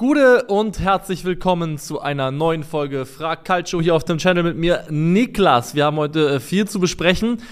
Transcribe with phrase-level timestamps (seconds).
[0.00, 4.56] Gute und herzlich willkommen zu einer neuen Folge Frag Calcio hier auf dem Channel mit
[4.56, 5.74] mir, Niklas.
[5.74, 7.42] Wir haben heute äh, viel zu besprechen.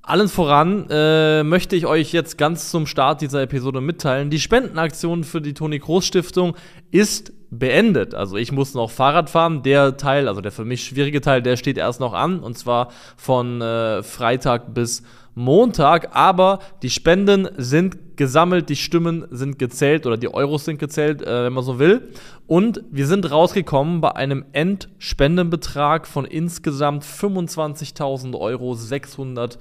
[0.00, 4.30] Allen voran äh, möchte ich euch jetzt ganz zum Start dieser Episode mitteilen.
[4.30, 6.56] Die Spendenaktion für die Toni Groß Stiftung
[6.90, 8.14] ist beendet.
[8.14, 9.62] Also ich muss noch Fahrrad fahren.
[9.62, 12.40] Der Teil, also der für mich schwierige Teil, der steht erst noch an.
[12.40, 15.02] Und zwar von äh, Freitag bis
[15.34, 16.14] Montag.
[16.14, 21.44] Aber die Spenden sind gesammelt, die Stimmen sind gezählt oder die Euros sind gezählt, äh,
[21.44, 22.10] wenn man so will.
[22.46, 29.58] Und wir sind rausgekommen bei einem Endspendenbetrag von insgesamt 25.000 Euro 600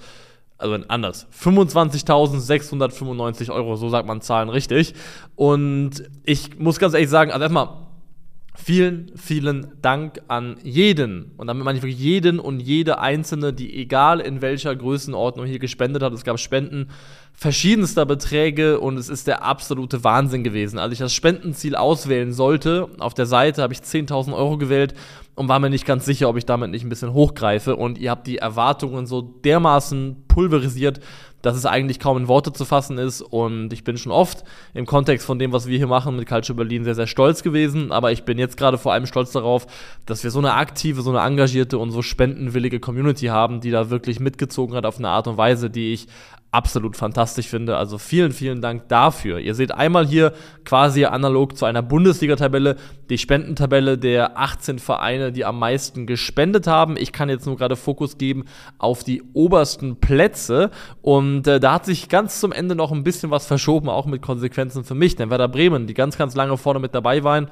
[0.59, 4.93] also anders, 25.695 Euro, so sagt man Zahlen richtig.
[5.35, 7.69] Und ich muss ganz ehrlich sagen, also erstmal
[8.61, 11.31] vielen, vielen Dank an jeden.
[11.37, 15.59] Und damit meine ich wirklich jeden und jede Einzelne, die egal in welcher Größenordnung hier
[15.59, 16.13] gespendet hat.
[16.13, 16.89] Es gab Spenden
[17.33, 20.77] verschiedenster Beträge und es ist der absolute Wahnsinn gewesen.
[20.77, 24.93] Als ich das Spendenziel auswählen sollte, auf der Seite habe ich 10.000 Euro gewählt
[25.35, 27.77] und war mir nicht ganz sicher, ob ich damit nicht ein bisschen hochgreife.
[27.77, 30.99] Und ihr habt die Erwartungen so dermaßen pulverisiert,
[31.41, 33.21] dass es eigentlich kaum in Worte zu fassen ist.
[33.21, 36.55] Und ich bin schon oft im Kontext von dem, was wir hier machen mit Culture
[36.55, 37.91] Berlin, sehr, sehr stolz gewesen.
[37.91, 39.67] Aber ich bin jetzt gerade vor allem stolz darauf,
[40.05, 43.89] dass wir so eine aktive, so eine engagierte und so spendenwillige Community haben, die da
[43.89, 46.07] wirklich mitgezogen hat auf eine Art und Weise, die ich
[46.51, 47.77] absolut fantastisch finde.
[47.77, 49.39] Also vielen, vielen Dank dafür.
[49.39, 50.33] Ihr seht einmal hier
[50.65, 52.75] quasi analog zu einer Bundesliga-Tabelle
[53.09, 56.95] die Spendentabelle der 18 Vereine, die am meisten gespendet haben.
[56.97, 58.45] Ich kann jetzt nur gerade Fokus geben
[58.77, 63.31] auf die obersten Plätze und äh, da hat sich ganz zum Ende noch ein bisschen
[63.31, 66.79] was verschoben, auch mit Konsequenzen für mich, denn Werder Bremen, die ganz, ganz lange vorne
[66.79, 67.49] mit dabei waren,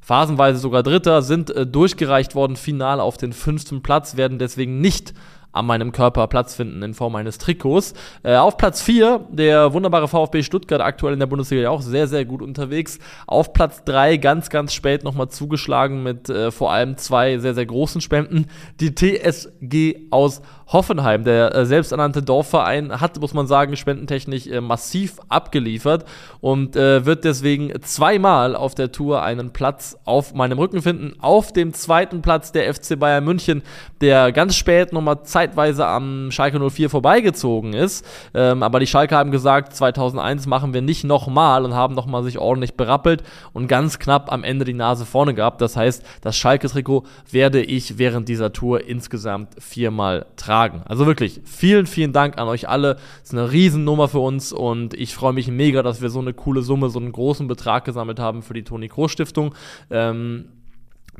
[0.00, 5.14] phasenweise sogar Dritter, sind äh, durchgereicht worden, final auf den fünften Platz, werden deswegen nicht
[5.52, 7.94] an meinem Körper Platz finden in Form eines Trikots.
[8.22, 12.06] Äh, auf Platz 4 der wunderbare VfB Stuttgart, aktuell in der Bundesliga ja auch sehr,
[12.06, 12.98] sehr gut unterwegs.
[13.26, 17.66] Auf Platz 3 ganz, ganz spät nochmal zugeschlagen mit äh, vor allem zwei sehr, sehr
[17.66, 18.46] großen Spenden.
[18.80, 20.42] Die TSG aus
[20.72, 26.04] Hoffenheim, der äh, selbsternannte Dorfverein, hat, muss man sagen, spendentechnisch äh, massiv abgeliefert
[26.40, 31.14] und äh, wird deswegen zweimal auf der Tour einen Platz auf meinem Rücken finden.
[31.20, 33.62] Auf dem zweiten Platz der FC Bayern München,
[34.00, 38.04] der ganz spät nochmal zeitweise am Schalke 04 vorbeigezogen ist.
[38.34, 42.38] Ähm, aber die Schalke haben gesagt, 2001 machen wir nicht nochmal und haben nochmal sich
[42.38, 43.22] ordentlich berappelt
[43.54, 45.62] und ganz knapp am Ende die Nase vorne gehabt.
[45.62, 50.82] Das heißt, das Schalke-Trikot werde ich während dieser Tour insgesamt viermal tragen.
[50.84, 52.94] Also wirklich, vielen, vielen Dank an euch alle.
[52.94, 56.34] Das ist eine Riesennummer für uns und ich freue mich mega, dass wir so eine
[56.34, 59.54] coole Summe, so einen großen Betrag gesammelt haben für die Toni Kroos Stiftung.
[59.90, 60.44] Ähm,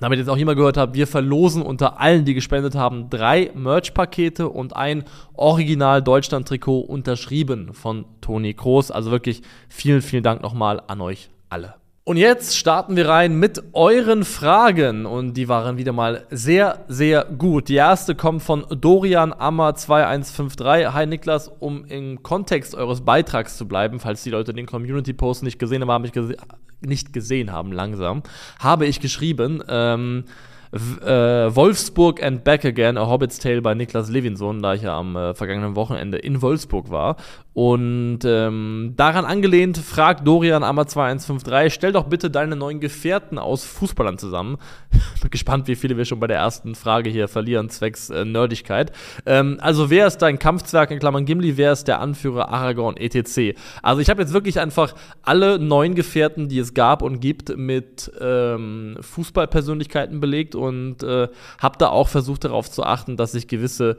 [0.01, 3.51] damit ihr jetzt auch immer gehört habt, wir verlosen unter allen, die gespendet haben, drei
[3.55, 8.91] Merch-Pakete und ein Original Deutschland-Trikot unterschrieben von Toni Kroos.
[8.91, 11.75] Also wirklich vielen, vielen Dank nochmal an euch alle.
[12.11, 15.07] Und jetzt starten wir rein mit euren Fragen.
[15.07, 17.69] Und die waren wieder mal sehr, sehr gut.
[17.69, 20.93] Die erste kommt von Dorian Ammer 2153.
[20.93, 25.59] Hi Niklas, um im Kontext eures Beitrags zu bleiben, falls die Leute den Community-Post nicht
[25.59, 26.37] gesehen haben, habe ich gese
[26.81, 28.23] nicht gesehen haben, langsam,
[28.59, 30.25] habe ich geschrieben, ähm,
[30.73, 35.17] äh, Wolfsburg and Back Again, A Hobbit's Tale bei Niklas Levinson, da ich ja am
[35.17, 37.17] äh, vergangenen Wochenende in Wolfsburg war.
[37.53, 43.65] Und ähm, daran angelehnt fragt Dorian Ammer 2153, stell doch bitte deine neuen Gefährten aus
[43.65, 44.59] Fußballern zusammen.
[45.21, 48.93] Bin gespannt, wie viele wir schon bei der ersten Frage hier verlieren, zwecks äh, Nerdigkeit.
[49.27, 51.57] Ähm, also, wer ist dein Kampfzwerg in Klammern Gimli?
[51.57, 53.59] Wer ist der Anführer Aragorn etc.?
[53.83, 58.13] Also, ich habe jetzt wirklich einfach alle neuen Gefährten, die es gab und gibt, mit
[58.21, 61.29] ähm, Fußballpersönlichkeiten belegt und äh,
[61.59, 63.99] habe da auch versucht darauf zu achten, dass ich gewisse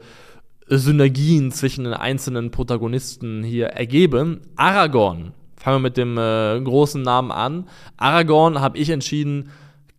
[0.68, 4.40] Synergien zwischen den einzelnen Protagonisten hier ergeben.
[4.56, 7.68] Aragorn, fangen wir mit dem äh, großen Namen an.
[7.96, 9.50] Aragorn habe ich entschieden,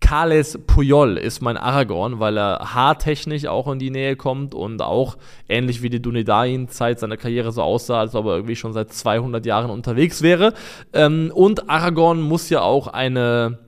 [0.03, 5.15] Kales Puyol ist mein Aragorn, weil er haartechnisch auch in die Nähe kommt und auch
[5.47, 9.45] ähnlich wie die Dunedain-Zeit seiner Karriere so aussah, als ob er irgendwie schon seit 200
[9.45, 10.53] Jahren unterwegs wäre.
[10.91, 13.59] Ähm, und Aragorn muss ja auch eine,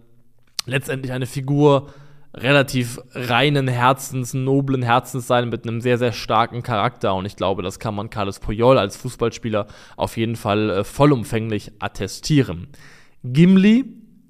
[0.66, 1.88] letztendlich eine Figur
[2.36, 7.16] relativ reinen Herzens, noblen Herzens sein mit einem sehr, sehr starken Charakter.
[7.16, 11.72] Und ich glaube, das kann man Carlos Puyol als Fußballspieler auf jeden Fall äh, vollumfänglich
[11.80, 12.68] attestieren.
[13.24, 13.86] Gimli,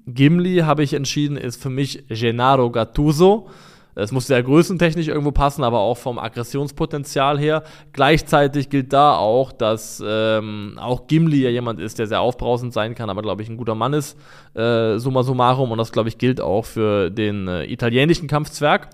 [0.06, 3.50] Gimli habe ich entschieden, ist für mich Gennaro Gattuso.
[3.98, 7.62] Es muss ja größentechnisch irgendwo passen, aber auch vom Aggressionspotenzial her.
[7.92, 12.94] Gleichzeitig gilt da auch, dass ähm, auch Gimli ja jemand ist, der sehr aufbrausend sein
[12.94, 14.18] kann, aber glaube ich ein guter Mann ist,
[14.54, 15.72] äh, summa summarum.
[15.72, 18.90] Und das glaube ich gilt auch für den äh, italienischen Kampfzwerg.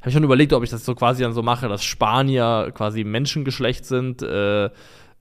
[0.00, 3.04] Habe ich schon überlegt, ob ich das so quasi dann so mache, dass Spanier quasi
[3.04, 4.22] Menschengeschlecht sind.
[4.22, 4.70] Äh,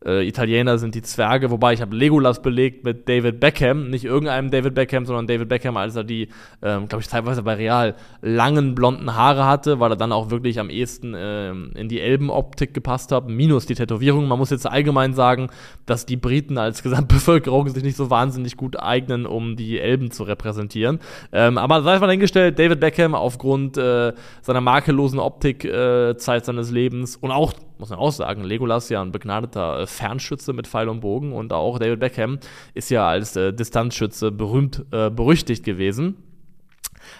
[0.05, 4.49] äh, Italiener sind die Zwerge, wobei ich habe Legolas belegt mit David Beckham, nicht irgendeinem
[4.49, 6.29] David Beckham, sondern David Beckham, als er die,
[6.61, 10.59] ähm, glaube ich, teilweise bei Real langen blonden Haare hatte, weil er dann auch wirklich
[10.59, 14.27] am ehesten äh, in die Elbenoptik gepasst hat, minus die Tätowierung.
[14.27, 15.49] Man muss jetzt allgemein sagen,
[15.85, 20.23] dass die Briten als Gesamtbevölkerung sich nicht so wahnsinnig gut eignen, um die Elben zu
[20.23, 20.99] repräsentieren.
[21.33, 26.45] Ähm, aber sei es mal dahingestellt, David Beckham aufgrund äh, seiner makellosen Optik äh, Zeit
[26.45, 30.67] seines Lebens und auch muss man auch sagen, Legolas ja ein begnadeter äh, Fernschütze mit
[30.67, 32.39] Pfeil und Bogen und auch David Beckham
[32.73, 36.17] ist ja als äh, Distanzschütze berühmt, äh, berüchtigt gewesen.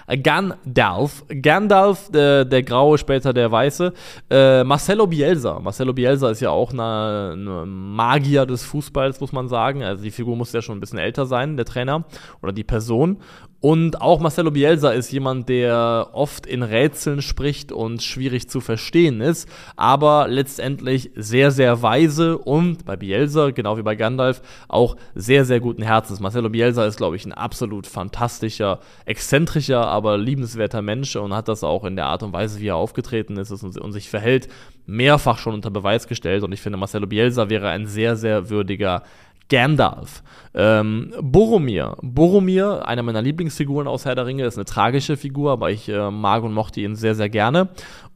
[0.08, 3.94] Äh, Gandalf, Gandalf, der, der Graue, später der Weiße.
[4.30, 5.60] Äh, Marcelo Bielsa.
[5.60, 9.84] Marcelo Bielsa ist ja auch eine, eine, Magier des Fußballs, muss man sagen.
[9.84, 12.06] Also die Figur muss ja schon ein bisschen älter sein, der Trainer
[12.42, 13.18] oder die Person.
[13.62, 19.20] Und auch Marcelo Bielsa ist jemand, der oft in Rätseln spricht und schwierig zu verstehen
[19.20, 25.44] ist, aber letztendlich sehr, sehr weise und bei Bielsa, genau wie bei Gandalf, auch sehr,
[25.44, 26.22] sehr guten Herzens.
[26.22, 31.66] Marcelo Bielsa ist, glaube ich, ein absolut fantastischer, exzentrischer, aber liebenswerter Mensch und hat das
[31.66, 34.48] auch in der Art und Weise, wie er aufgetreten ist und sich verhält,
[34.86, 36.44] mehrfach schon unter Beweis gestellt.
[36.44, 39.04] Und ich finde, Marcelo Bielsa wäre ein sehr, sehr würdiger
[39.50, 40.24] Gandalf.
[40.54, 41.98] Ähm, Boromir.
[42.02, 46.12] Boromir, einer meiner Lieblingsfiguren aus Herr der Ringe, ist eine tragische Figur, aber ich äh,
[46.12, 47.70] mag und mochte ihn sehr, sehr gerne.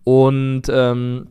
[0.04, 1.28] Und ähm,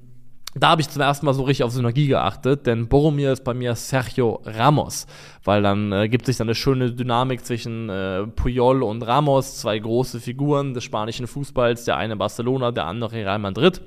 [0.54, 3.54] da habe ich zum ersten Mal so richtig auf Synergie geachtet, denn Boromir ist bei
[3.54, 5.06] mir Sergio Ramos
[5.44, 9.79] weil dann äh, gibt sich dann eine schöne Dynamik zwischen äh, Puyol und Ramos, zwei
[9.79, 13.81] große Figuren des spanischen Fußballs, der eine Barcelona, der andere Real Madrid.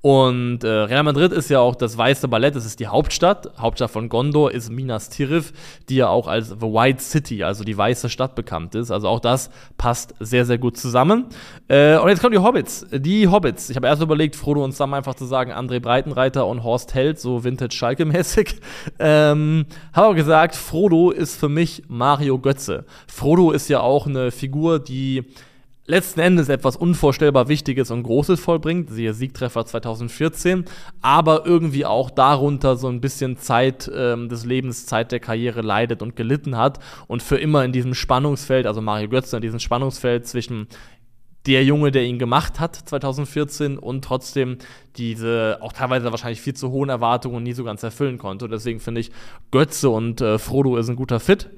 [0.00, 3.52] Und äh, Real Madrid ist ja auch das weiße Ballett, das ist die Hauptstadt.
[3.58, 5.52] Hauptstadt von Gondor ist Minas Tirith,
[5.88, 8.90] die ja auch als The White City, also die weiße Stadt bekannt ist.
[8.90, 11.26] Also auch das passt sehr, sehr gut zusammen.
[11.68, 12.86] Äh, und jetzt kommen die Hobbits.
[12.92, 13.70] Die Hobbits.
[13.70, 17.18] Ich habe erst überlegt, Frodo und Sam einfach zu sagen, André Breitenreiter und Horst Held,
[17.18, 18.60] so Vintage-Schalke-mäßig.
[18.98, 22.84] Ähm, habe gesagt, Frodo Frodo ist für mich Mario Götze.
[23.06, 25.22] Frodo ist ja auch eine Figur, die
[25.86, 30.66] letzten Endes etwas unvorstellbar Wichtiges und Großes vollbringt, siehe Siegtreffer 2014,
[31.00, 36.02] aber irgendwie auch darunter so ein bisschen Zeit ähm, des Lebens, Zeit der Karriere leidet
[36.02, 40.26] und gelitten hat und für immer in diesem Spannungsfeld, also Mario Götze in diesem Spannungsfeld
[40.26, 40.66] zwischen
[41.46, 44.58] der Junge, der ihn gemacht hat 2014 und trotzdem
[44.96, 48.44] diese auch teilweise wahrscheinlich viel zu hohen Erwartungen nie so ganz erfüllen konnte.
[48.44, 49.10] Und deswegen finde ich,
[49.50, 51.48] Götze und äh, Frodo ist ein guter Fit.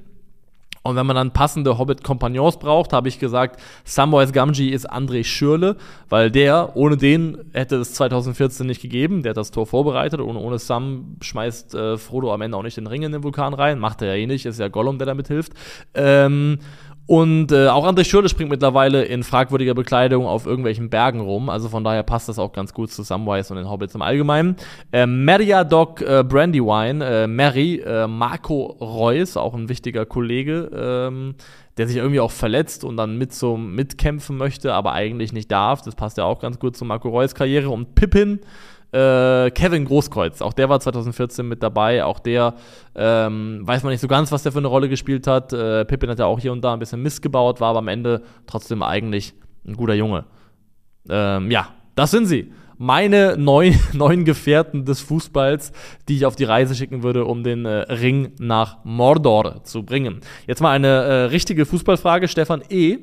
[0.87, 5.77] Und wenn man dann passende Hobbit-Kompagnons braucht, habe ich gesagt, Samwise Gamgee ist André Schürle,
[6.11, 9.23] weil der, ohne den hätte es 2014 nicht gegeben.
[9.23, 12.77] Der hat das Tor vorbereitet und ohne Sam schmeißt äh, Frodo am Ende auch nicht
[12.77, 13.79] den Ring in den Vulkan rein.
[13.79, 15.55] Macht er ja eh nicht, ist ja Gollum, der damit hilft.
[15.95, 16.59] Ähm,
[17.07, 21.51] und äh, auch André Schürle springt mittlerweile in fragwürdiger Bekleidung auf irgendwelchen Bergen rum.
[21.51, 24.57] Also von daher passt das auch ganz gut zu Samwise und den Hobbits im Allgemeinen.
[24.91, 31.35] Äh, Meriadoc äh, Brandywine, äh, Mary, äh, Marco Reus, auch ein wichtiger Kollege, ähm,
[31.77, 35.83] der sich irgendwie auch verletzt und dann mit zum mitkämpfen möchte, aber eigentlich nicht darf.
[35.83, 37.69] Das passt ja auch ganz gut zu Marco Reus Karriere.
[37.69, 38.41] Und Pippin,
[38.95, 42.05] äh, Kevin Großkreuz, auch der war 2014 mit dabei.
[42.05, 42.55] Auch der
[42.95, 45.53] ähm, weiß man nicht so ganz, was der für eine Rolle gespielt hat.
[45.53, 48.23] Äh, Pippin hat ja auch hier und da ein bisschen missgebaut, war aber am Ende
[48.47, 49.35] trotzdem eigentlich
[49.67, 50.25] ein guter Junge.
[51.09, 52.53] Ähm, ja, das sind sie.
[52.79, 55.73] Meine neun, neun Gefährten des Fußballs,
[56.09, 60.21] die ich auf die Reise schicken würde, um den äh, Ring nach Mordor zu bringen.
[60.47, 62.29] Jetzt mal eine äh, richtige Fußballfrage.
[62.29, 62.99] Stefan E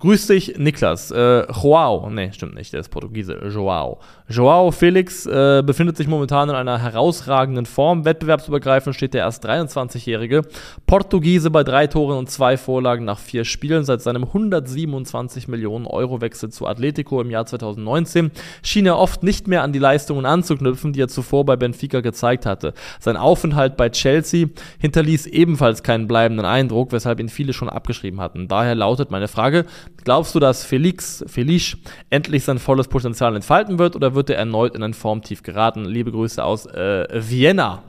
[0.00, 1.10] Grüß dich, Niklas.
[1.10, 3.34] Äh, Joao, nee, stimmt nicht, der ist Portugiese.
[3.48, 3.98] Joao.
[4.30, 8.06] Joao Felix äh, befindet sich momentan in einer herausragenden Form.
[8.06, 10.40] Wettbewerbsübergreifend steht der erst 23-Jährige.
[10.86, 13.84] Portugiese bei drei Toren und zwei Vorlagen nach vier Spielen.
[13.84, 18.30] Seit seinem 127 Millionen Euro Wechsel zu Atletico im Jahr 2019
[18.62, 22.46] schien er oft nicht mehr an die Leistungen anzuknüpfen, die er zuvor bei Benfica gezeigt
[22.46, 22.72] hatte.
[23.00, 24.46] Sein Aufenthalt bei Chelsea
[24.78, 28.48] hinterließ ebenfalls keinen bleibenden Eindruck, weshalb ihn viele schon abgeschrieben hatten.
[28.48, 29.66] Daher lautet meine Frage,
[30.04, 31.76] Glaubst du, dass Felix, Felice
[32.08, 35.84] endlich sein volles Potenzial entfalten wird oder wird er erneut in ein Formtief geraten?
[35.84, 37.82] Liebe Grüße aus äh, Vienna.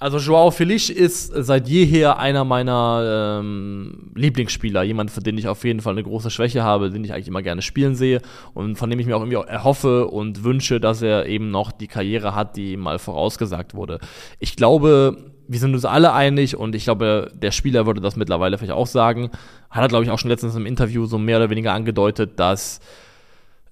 [0.00, 5.62] Also Joao Felice ist seit jeher einer meiner ähm, Lieblingsspieler, jemand, für den ich auf
[5.62, 8.22] jeden Fall eine große Schwäche habe, den ich eigentlich immer gerne spielen sehe
[8.54, 11.70] und von dem ich mir auch irgendwie auch erhoffe und wünsche, dass er eben noch
[11.70, 13.98] die Karriere hat, die ihm mal vorausgesagt wurde.
[14.38, 15.18] Ich glaube,
[15.50, 18.86] wir sind uns alle einig und ich glaube, der Spieler würde das mittlerweile vielleicht auch
[18.86, 19.30] sagen.
[19.68, 22.78] Hat er, glaube ich, auch schon letztens im Interview so mehr oder weniger angedeutet, dass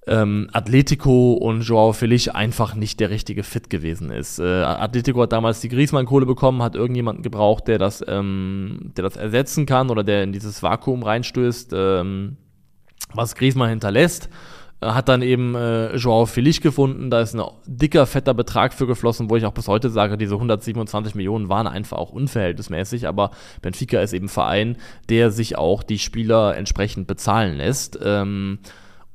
[0.05, 4.39] ähm, Atletico und Joao Felix einfach nicht der richtige Fit gewesen ist.
[4.39, 9.15] Äh, Atletico hat damals die Griezmann-Kohle bekommen, hat irgendjemanden gebraucht, der das, ähm, der das
[9.15, 12.35] ersetzen kann oder der in dieses Vakuum reinstößt, ähm,
[13.13, 14.29] was Griezmann hinterlässt.
[14.81, 18.87] Äh, hat dann eben äh, Joao Felix gefunden, da ist ein dicker, fetter Betrag für
[18.87, 23.31] geflossen, wo ich auch bis heute sage, diese 127 Millionen waren einfach auch unverhältnismäßig, aber
[23.61, 24.77] Benfica ist eben ein Verein,
[25.09, 27.99] der sich auch die Spieler entsprechend bezahlen lässt.
[28.03, 28.59] Ähm,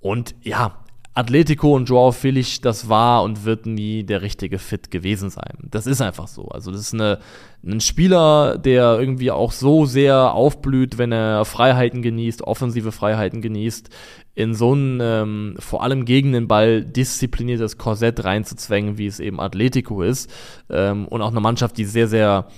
[0.01, 0.84] und ja,
[1.17, 5.59] Atletico und Joao Felix, das war und wird nie der richtige Fit gewesen sein.
[5.71, 6.49] Das ist einfach so.
[6.49, 7.21] Also das ist eine,
[7.65, 13.91] ein Spieler, der irgendwie auch so sehr aufblüht, wenn er Freiheiten genießt, offensive Freiheiten genießt,
[14.35, 19.39] in so ein ähm, vor allem gegen den Ball diszipliniertes Korsett reinzuzwängen, wie es eben
[19.39, 20.29] Atletico ist.
[20.69, 22.49] Ähm, und auch eine Mannschaft, die sehr, sehr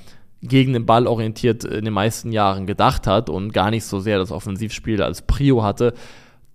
[0.40, 4.18] gegen den Ball orientiert in den meisten Jahren gedacht hat und gar nicht so sehr
[4.18, 5.92] das Offensivspiel als Prio hatte.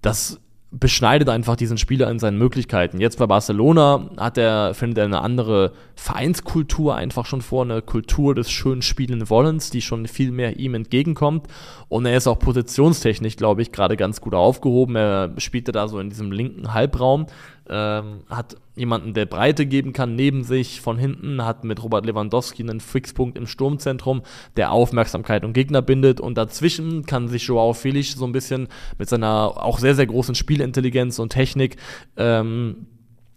[0.01, 0.39] Das
[0.71, 3.01] beschneidet einfach diesen Spieler in seinen Möglichkeiten.
[3.01, 8.33] Jetzt bei Barcelona hat er, findet er eine andere Vereinskultur einfach schon vor, eine Kultur
[8.35, 11.47] des schönen Spielen Wollens, die schon viel mehr ihm entgegenkommt.
[11.89, 14.95] Und er ist auch positionstechnisch, glaube ich, gerade ganz gut aufgehoben.
[14.95, 17.25] Er spielte da so in diesem linken Halbraum,
[17.69, 22.63] ähm, hat jemanden, der Breite geben kann neben sich von hinten, hat mit Robert Lewandowski
[22.63, 24.23] einen Fixpunkt im Sturmzentrum,
[24.57, 26.19] der Aufmerksamkeit und Gegner bindet.
[26.19, 30.35] Und dazwischen kann sich Joao Felix so ein bisschen mit seiner auch sehr, sehr großen
[30.35, 31.77] Spielintelligenz und Technik
[32.17, 32.87] ähm,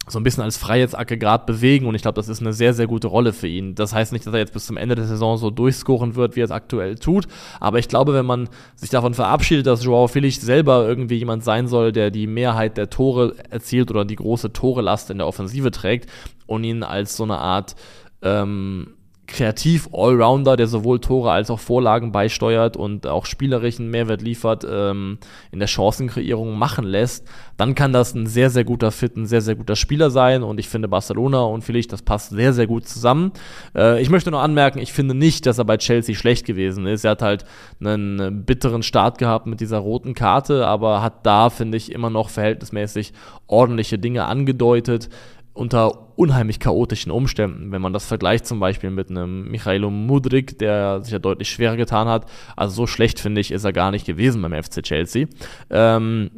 [0.07, 3.07] so ein bisschen als Freiheitsaggregat bewegen und ich glaube, das ist eine sehr, sehr gute
[3.07, 3.75] Rolle für ihn.
[3.75, 6.41] Das heißt nicht, dass er jetzt bis zum Ende der Saison so durchscoren wird, wie
[6.41, 7.27] er es aktuell tut,
[7.59, 11.67] aber ich glaube, wenn man sich davon verabschiedet, dass Joao Felix selber irgendwie jemand sein
[11.67, 16.09] soll, der die Mehrheit der Tore erzielt oder die große Torelast in der Offensive trägt
[16.47, 17.75] und ihn als so eine Art
[18.21, 18.94] ähm,
[19.27, 25.17] kreativ Allrounder, der sowohl Tore als auch Vorlagen beisteuert und auch spielerischen Mehrwert liefert, ähm,
[25.51, 27.27] in der Chancenkreierung machen lässt,
[27.57, 30.43] dann kann das ein sehr, sehr guter Fit, ein sehr, sehr guter Spieler sein.
[30.43, 33.31] Und ich finde Barcelona und vielleicht das passt sehr, sehr gut zusammen.
[33.75, 37.05] Äh, ich möchte nur anmerken, ich finde nicht, dass er bei Chelsea schlecht gewesen ist.
[37.05, 37.45] Er hat halt
[37.79, 42.29] einen bitteren Start gehabt mit dieser roten Karte, aber hat da, finde ich, immer noch
[42.29, 43.13] verhältnismäßig
[43.47, 45.09] ordentliche Dinge angedeutet
[45.55, 47.71] unter unheimlich chaotischen Umständen.
[47.71, 51.77] Wenn man das vergleicht zum Beispiel mit einem Michailo Mudrik, der sich ja deutlich schwerer
[51.77, 52.25] getan hat.
[52.55, 55.27] Also so schlecht, finde ich, ist er gar nicht gewesen beim FC Chelsea.
[55.69, 56.29] Ähm,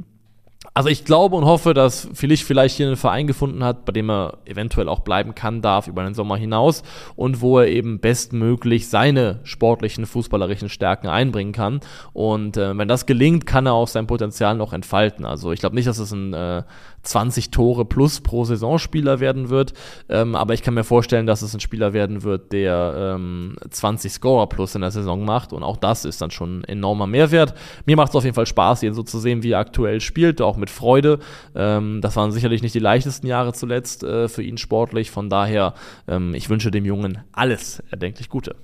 [0.78, 4.12] also ich glaube und hoffe, dass Felix vielleicht hier einen Verein gefunden hat, bei dem
[4.12, 6.84] er eventuell auch bleiben kann, darf über den Sommer hinaus
[7.16, 11.80] und wo er eben bestmöglich seine sportlichen, fußballerischen Stärken einbringen kann.
[12.14, 15.26] Und äh, wenn das gelingt, kann er auch sein Potenzial noch entfalten.
[15.26, 16.62] Also ich glaube nicht, dass es ein äh,
[17.08, 19.74] 20 Tore plus pro Saisonspieler werden wird,
[20.10, 24.12] ähm, aber ich kann mir vorstellen, dass es ein Spieler werden wird, der ähm, 20
[24.12, 27.54] Scorer plus in der Saison macht und auch das ist dann schon ein enormer Mehrwert.
[27.86, 30.42] Mir macht es auf jeden Fall Spaß, ihn so zu sehen, wie er aktuell spielt,
[30.42, 31.20] auch mit Freude.
[31.56, 35.74] Ähm, das waren sicherlich nicht die leichtesten Jahre zuletzt äh, für ihn sportlich, von daher,
[36.08, 38.56] ähm, ich wünsche dem Jungen alles erdenklich Gute.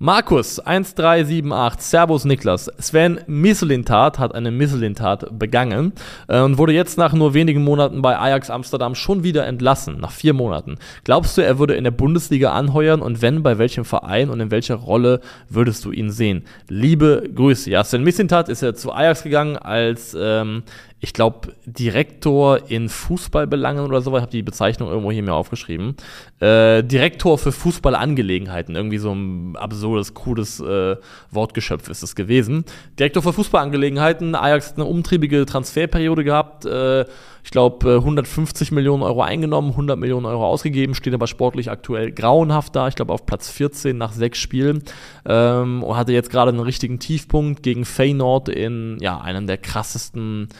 [0.00, 2.70] Markus 1378, Servus Niklas.
[2.78, 5.92] Sven Misselintat hat eine Misselintat begangen
[6.28, 10.12] äh, und wurde jetzt nach nur wenigen Monaten bei Ajax Amsterdam schon wieder entlassen, nach
[10.12, 10.76] vier Monaten.
[11.02, 14.52] Glaubst du, er würde in der Bundesliga anheuern und wenn, bei welchem Verein und in
[14.52, 16.44] welcher Rolle würdest du ihn sehen?
[16.68, 17.68] Liebe Grüße.
[17.68, 20.62] Ja, Sven Misselintat ist ja zu Ajax gegangen als ähm,
[21.00, 25.96] ich glaube, Direktor in Fußballbelangen oder so, ich habe die Bezeichnung irgendwo hier mir aufgeschrieben.
[26.40, 30.96] Äh, Direktor für Fußballangelegenheiten, irgendwie so ein absurdes, cooles äh,
[31.30, 32.64] Wortgeschöpf ist es gewesen.
[32.98, 37.04] Direktor für Fußballangelegenheiten, Ajax hat eine umtriebige Transferperiode gehabt, äh,
[37.48, 42.76] ich glaube, 150 Millionen Euro eingenommen, 100 Millionen Euro ausgegeben, steht aber sportlich aktuell grauenhaft
[42.76, 42.88] da.
[42.88, 44.82] Ich glaube, auf Platz 14 nach sechs Spielen.
[45.24, 50.50] Ähm, und hatte jetzt gerade einen richtigen Tiefpunkt gegen Feyenoord in ja, einem der krassesten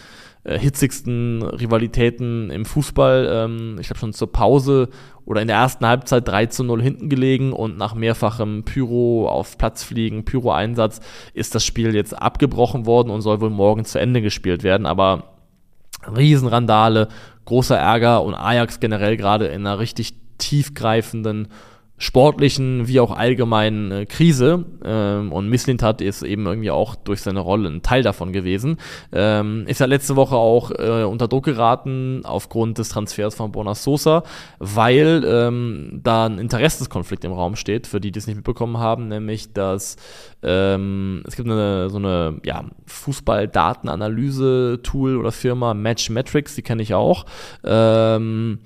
[0.49, 3.29] äh, hitzigsten Rivalitäten im Fußball.
[3.31, 4.89] Ähm, ich habe schon zur Pause
[5.27, 9.59] oder in der ersten Halbzeit 3 zu 0 hinten gelegen und nach mehrfachem Pyro auf
[9.59, 11.01] Platz fliegen, Pyro-Einsatz
[11.35, 14.87] ist das Spiel jetzt abgebrochen worden und soll wohl morgen zu Ende gespielt werden.
[14.87, 15.35] Aber
[16.17, 17.09] Riesenrandale,
[17.45, 21.49] großer Ärger und Ajax generell gerade in einer richtig tiefgreifenden
[21.99, 24.65] sportlichen wie auch allgemeinen äh, Krise.
[24.85, 28.79] Ähm, und Misslintat ist eben irgendwie auch durch seine Rolle ein Teil davon gewesen.
[29.13, 33.83] Ähm, ist ja letzte Woche auch äh, unter Druck geraten aufgrund des Transfers von Bonas
[33.83, 34.23] Sosa,
[34.59, 39.09] weil ähm, da ein Interessenskonflikt im Raum steht, für die, die es nicht mitbekommen haben,
[39.09, 39.97] nämlich dass
[40.43, 47.27] ähm, es gibt eine so eine ja, Fußball-Datenanalyse-Tool oder Firma Matchmetrics, die kenne ich auch.
[47.65, 48.61] Ähm,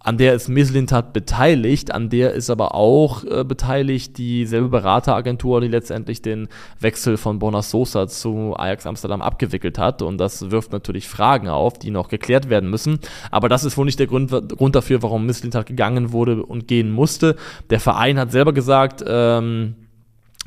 [0.00, 5.68] an der ist Mislintat beteiligt, an der ist aber auch äh, beteiligt dieselbe Berateragentur, die
[5.68, 10.02] letztendlich den Wechsel von Bonas Sosa zu Ajax Amsterdam abgewickelt hat.
[10.02, 13.00] Und das wirft natürlich Fragen auf, die noch geklärt werden müssen.
[13.30, 16.90] Aber das ist wohl nicht der Grund, Grund dafür, warum Mislintat gegangen wurde und gehen
[16.90, 17.34] musste.
[17.70, 19.74] Der Verein hat selber gesagt, ähm,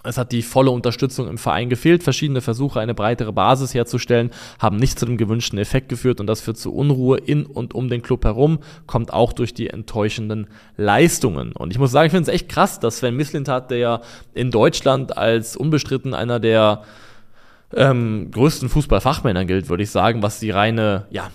[0.03, 2.03] Es hat die volle Unterstützung im Verein gefehlt.
[2.03, 6.41] Verschiedene Versuche, eine breitere Basis herzustellen, haben nicht zu dem gewünschten Effekt geführt und das
[6.41, 11.51] führt zu Unruhe in und um den Club herum, kommt auch durch die enttäuschenden Leistungen.
[11.51, 14.01] Und ich muss sagen, ich finde es echt krass, dass Sven Mislintat, der ja
[14.33, 16.83] in Deutschland als unbestritten einer der
[17.73, 21.29] ähm, größten Fußballfachmänner gilt, würde ich sagen, was die reine, ja,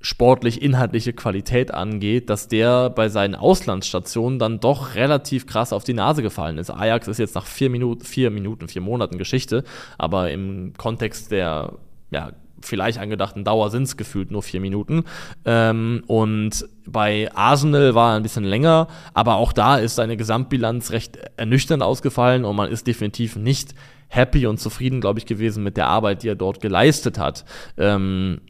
[0.00, 5.94] sportlich inhaltliche Qualität angeht, dass der bei seinen Auslandsstationen dann doch relativ krass auf die
[5.94, 6.70] Nase gefallen ist.
[6.70, 9.64] Ajax ist jetzt nach vier Minuten, vier Minuten, vier Monaten Geschichte,
[9.98, 11.72] aber im Kontext der
[12.10, 15.04] ja, vielleicht angedachten Dauer sind es gefühlt nur vier Minuten.
[15.44, 20.90] Ähm, und bei Arsenal war er ein bisschen länger, aber auch da ist seine Gesamtbilanz
[20.90, 23.74] recht ernüchternd ausgefallen und man ist definitiv nicht
[24.08, 27.44] happy und zufrieden, glaube ich, gewesen mit der Arbeit, die er dort geleistet hat.
[27.76, 28.40] Ähm,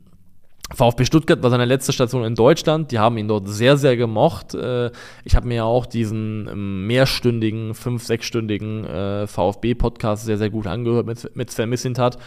[0.74, 2.92] VfB Stuttgart war seine letzte Station in Deutschland.
[2.92, 4.54] Die haben ihn dort sehr, sehr gemocht.
[4.54, 4.90] Äh,
[5.24, 10.66] ich habe mir ja auch diesen ähm, mehrstündigen, fünf-, sechsstündigen äh, VfB-Podcast sehr, sehr gut
[10.66, 12.18] angehört mit, mit Sven Missintat.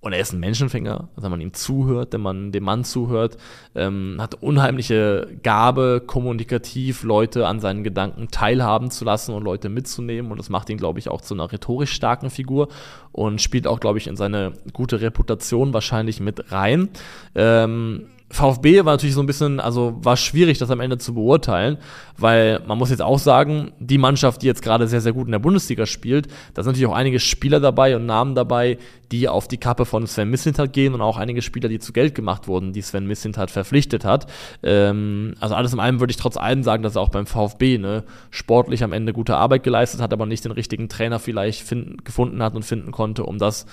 [0.00, 3.36] Und er ist ein Menschenfänger, also wenn man ihm zuhört, wenn man dem Mann zuhört,
[3.74, 10.30] ähm, hat unheimliche Gabe, kommunikativ Leute an seinen Gedanken teilhaben zu lassen und Leute mitzunehmen.
[10.30, 12.68] Und das macht ihn, glaube ich, auch zu einer rhetorisch starken Figur
[13.10, 16.90] und spielt auch, glaube ich, in seine gute Reputation wahrscheinlich mit rein.
[17.34, 21.78] Ähm, VfB war natürlich so ein bisschen, also war schwierig, das am Ende zu beurteilen,
[22.18, 25.32] weil man muss jetzt auch sagen, die Mannschaft, die jetzt gerade sehr, sehr gut in
[25.32, 28.76] der Bundesliga spielt, da sind natürlich auch einige Spieler dabei und Namen dabei,
[29.12, 32.14] die auf die Kappe von Sven Mislintat gehen und auch einige Spieler, die zu Geld
[32.14, 34.30] gemacht wurden, die Sven Mislintat verpflichtet hat.
[34.62, 37.78] Ähm, also alles in allem würde ich trotz allem sagen, dass er auch beim VfB
[37.78, 41.96] ne, sportlich am Ende gute Arbeit geleistet hat, aber nicht den richtigen Trainer vielleicht finden,
[42.04, 43.64] gefunden hat und finden konnte, um das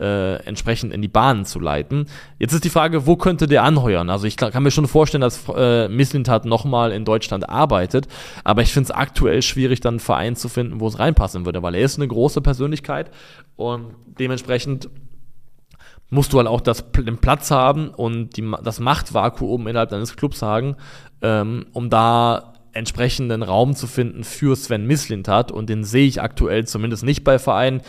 [0.00, 2.06] äh, entsprechend in die Bahnen zu leiten.
[2.38, 4.10] Jetzt ist die Frage, wo könnte der anheuern?
[4.10, 8.08] Also ich kann, mir schon vorstellen, dass äh, Misslintat nochmal in Deutschland arbeitet,
[8.42, 11.62] aber ich finde es aktuell schwierig, dann einen Verein zu finden, wo es reinpassen würde,
[11.62, 13.10] weil er ist eine große Persönlichkeit
[13.56, 14.88] und dementsprechend
[16.10, 20.42] musst du halt auch das, den Platz haben und die, das Machtvakuum innerhalb deines Clubs
[20.42, 20.76] haben,
[21.22, 26.66] ähm, um da entsprechenden Raum zu finden für Sven Mislintat und den sehe ich aktuell
[26.66, 27.82] zumindest nicht bei Vereinen,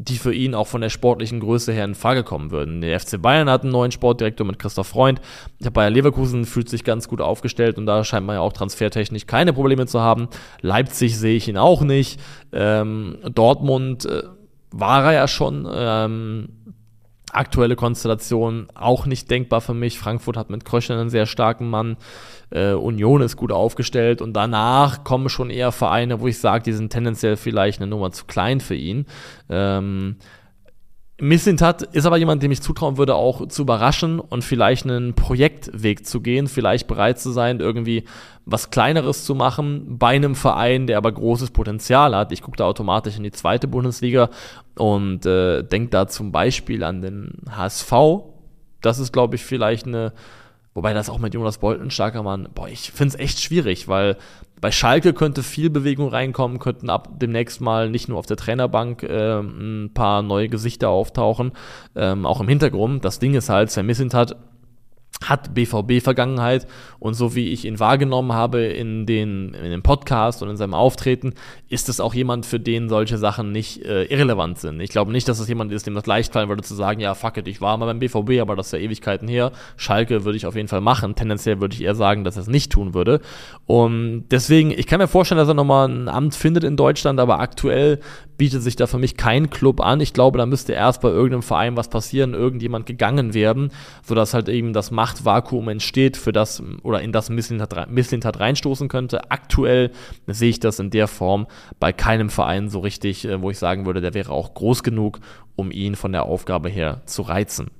[0.00, 2.80] die für ihn auch von der sportlichen Größe her in Frage kommen würden.
[2.80, 5.20] Der FC Bayern hat einen neuen Sportdirektor mit Christoph Freund.
[5.58, 9.26] Der Bayer Leverkusen fühlt sich ganz gut aufgestellt und da scheint man ja auch transfertechnisch
[9.26, 10.28] keine Probleme zu haben.
[10.62, 12.18] Leipzig sehe ich ihn auch nicht.
[12.50, 14.22] Ähm, Dortmund äh,
[14.70, 15.68] war er ja schon.
[15.70, 16.48] Ähm,
[17.32, 19.98] aktuelle Konstellation auch nicht denkbar für mich.
[19.98, 21.96] Frankfurt hat mit Kröschen einen sehr starken Mann.
[22.50, 26.72] Äh, Union ist gut aufgestellt und danach kommen schon eher Vereine, wo ich sage, die
[26.72, 29.06] sind tendenziell vielleicht eine Nummer zu klein für ihn.
[29.48, 30.16] Ähm,
[31.20, 36.06] Missintat ist aber jemand, dem ich zutrauen würde, auch zu überraschen und vielleicht einen Projektweg
[36.06, 38.04] zu gehen, vielleicht bereit zu sein, irgendwie
[38.46, 42.32] was Kleineres zu machen bei einem Verein, der aber großes Potenzial hat.
[42.32, 44.30] Ich gucke da automatisch in die zweite Bundesliga
[44.76, 47.92] und äh, denke da zum Beispiel an den HSV.
[48.80, 50.12] Das ist, glaube ich, vielleicht eine,
[50.74, 53.88] wobei das auch mit Jonas Bolt ein starker Mann, boah, ich finde es echt schwierig,
[53.88, 54.16] weil
[54.60, 59.02] bei Schalke könnte viel Bewegung reinkommen, könnten ab demnächst mal nicht nur auf der Trainerbank
[59.02, 61.52] äh, ein paar neue Gesichter auftauchen,
[61.96, 63.04] ähm, auch im Hintergrund.
[63.04, 64.36] Das Ding ist halt, Missint hat
[65.24, 66.66] hat BVB-Vergangenheit
[66.98, 70.74] und so wie ich ihn wahrgenommen habe in, den, in dem Podcast und in seinem
[70.74, 71.34] Auftreten,
[71.68, 74.80] ist es auch jemand, für den solche Sachen nicht äh, irrelevant sind.
[74.80, 77.14] Ich glaube nicht, dass es jemand ist, dem das leicht fallen würde zu sagen, ja,
[77.14, 79.52] fuck it, ich war mal beim BVB, aber das ist ja Ewigkeiten her.
[79.76, 81.14] Schalke würde ich auf jeden Fall machen.
[81.14, 83.20] Tendenziell würde ich eher sagen, dass er es nicht tun würde.
[83.66, 87.40] Und deswegen, ich kann mir vorstellen, dass er nochmal ein Amt findet in Deutschland, aber
[87.40, 88.00] aktuell
[88.40, 90.00] bietet sich da für mich kein Club an.
[90.00, 93.70] Ich glaube, da müsste erst bei irgendeinem Verein was passieren, irgendjemand gegangen werden,
[94.02, 99.30] sodass halt eben das Machtvakuum entsteht, für das oder in das Misslintat reinstoßen könnte.
[99.30, 99.90] Aktuell
[100.26, 101.48] sehe ich das in der Form
[101.80, 105.20] bei keinem Verein so richtig, äh, wo ich sagen würde, der wäre auch groß genug,
[105.54, 107.70] um ihn von der Aufgabe her zu reizen.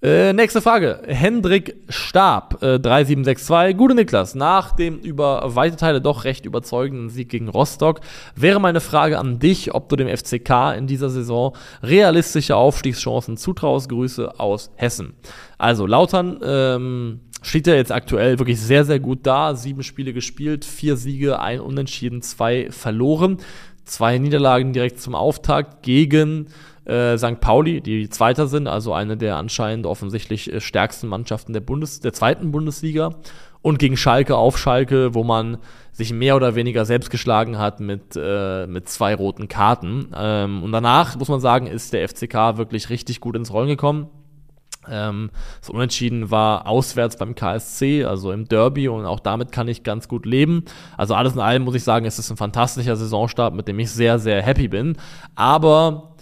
[0.00, 1.02] Äh, nächste Frage.
[1.08, 3.76] Hendrik Stab, äh, 3762.
[3.76, 8.00] Gute Niklas, nach dem über weite Teile doch recht überzeugenden Sieg gegen Rostock
[8.36, 13.88] wäre meine Frage an dich, ob du dem FCK in dieser Saison realistische Aufstiegschancen zutraust.
[13.88, 15.14] Grüße aus Hessen.
[15.58, 19.56] Also, Lautern ähm, steht ja jetzt aktuell wirklich sehr, sehr gut da.
[19.56, 23.38] Sieben Spiele gespielt, vier Siege, ein Unentschieden, zwei verloren.
[23.84, 26.48] Zwei Niederlagen direkt zum Auftakt gegen
[26.88, 27.40] äh, St.
[27.40, 32.12] Pauli, die Zweiter sind, also eine der anscheinend offensichtlich äh, stärksten Mannschaften der, Bundes der
[32.12, 33.10] zweiten Bundesliga.
[33.60, 35.58] Und gegen Schalke auf Schalke, wo man
[35.90, 40.12] sich mehr oder weniger selbst geschlagen hat mit, äh, mit zwei roten Karten.
[40.16, 44.08] Ähm, und danach, muss man sagen, ist der FCK wirklich richtig gut ins Rollen gekommen
[44.88, 49.82] Ähm, das Unentschieden war auswärts beim KSC, also im Derby und auch damit kann ich
[49.82, 50.64] ganz gut leben.
[50.96, 53.90] Also alles in allem muss ich sagen, es ist ein fantastischer Saisonstart, mit dem ich
[53.90, 54.96] sehr, sehr happy bin.
[55.34, 56.14] Aber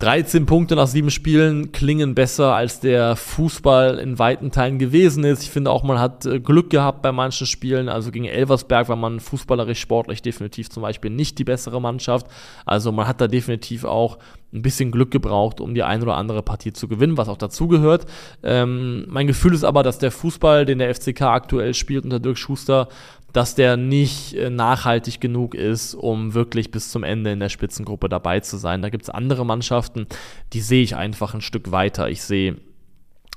[0.00, 5.42] 13 Punkte nach sieben Spielen klingen besser, als der Fußball in weiten Teilen gewesen ist.
[5.42, 7.90] Ich finde auch, man hat äh, Glück gehabt bei manchen Spielen.
[7.90, 12.28] Also gegen Elversberg war man fußballerisch, sportlich definitiv zum Beispiel nicht die bessere Mannschaft.
[12.64, 14.16] Also man hat da definitiv auch
[14.52, 18.06] ein bisschen Glück gebraucht, um die ein oder andere Partie zu gewinnen, was auch dazugehört.
[18.42, 22.38] Ähm, mein Gefühl ist aber, dass der Fußball, den der FCK aktuell spielt unter Dirk
[22.38, 22.88] Schuster,
[23.32, 28.08] dass der nicht äh, nachhaltig genug ist, um wirklich bis zum Ende in der Spitzengruppe
[28.08, 28.82] dabei zu sein.
[28.82, 30.06] Da gibt es andere Mannschaften,
[30.52, 32.08] die sehe ich einfach ein Stück weiter.
[32.08, 32.56] Ich sehe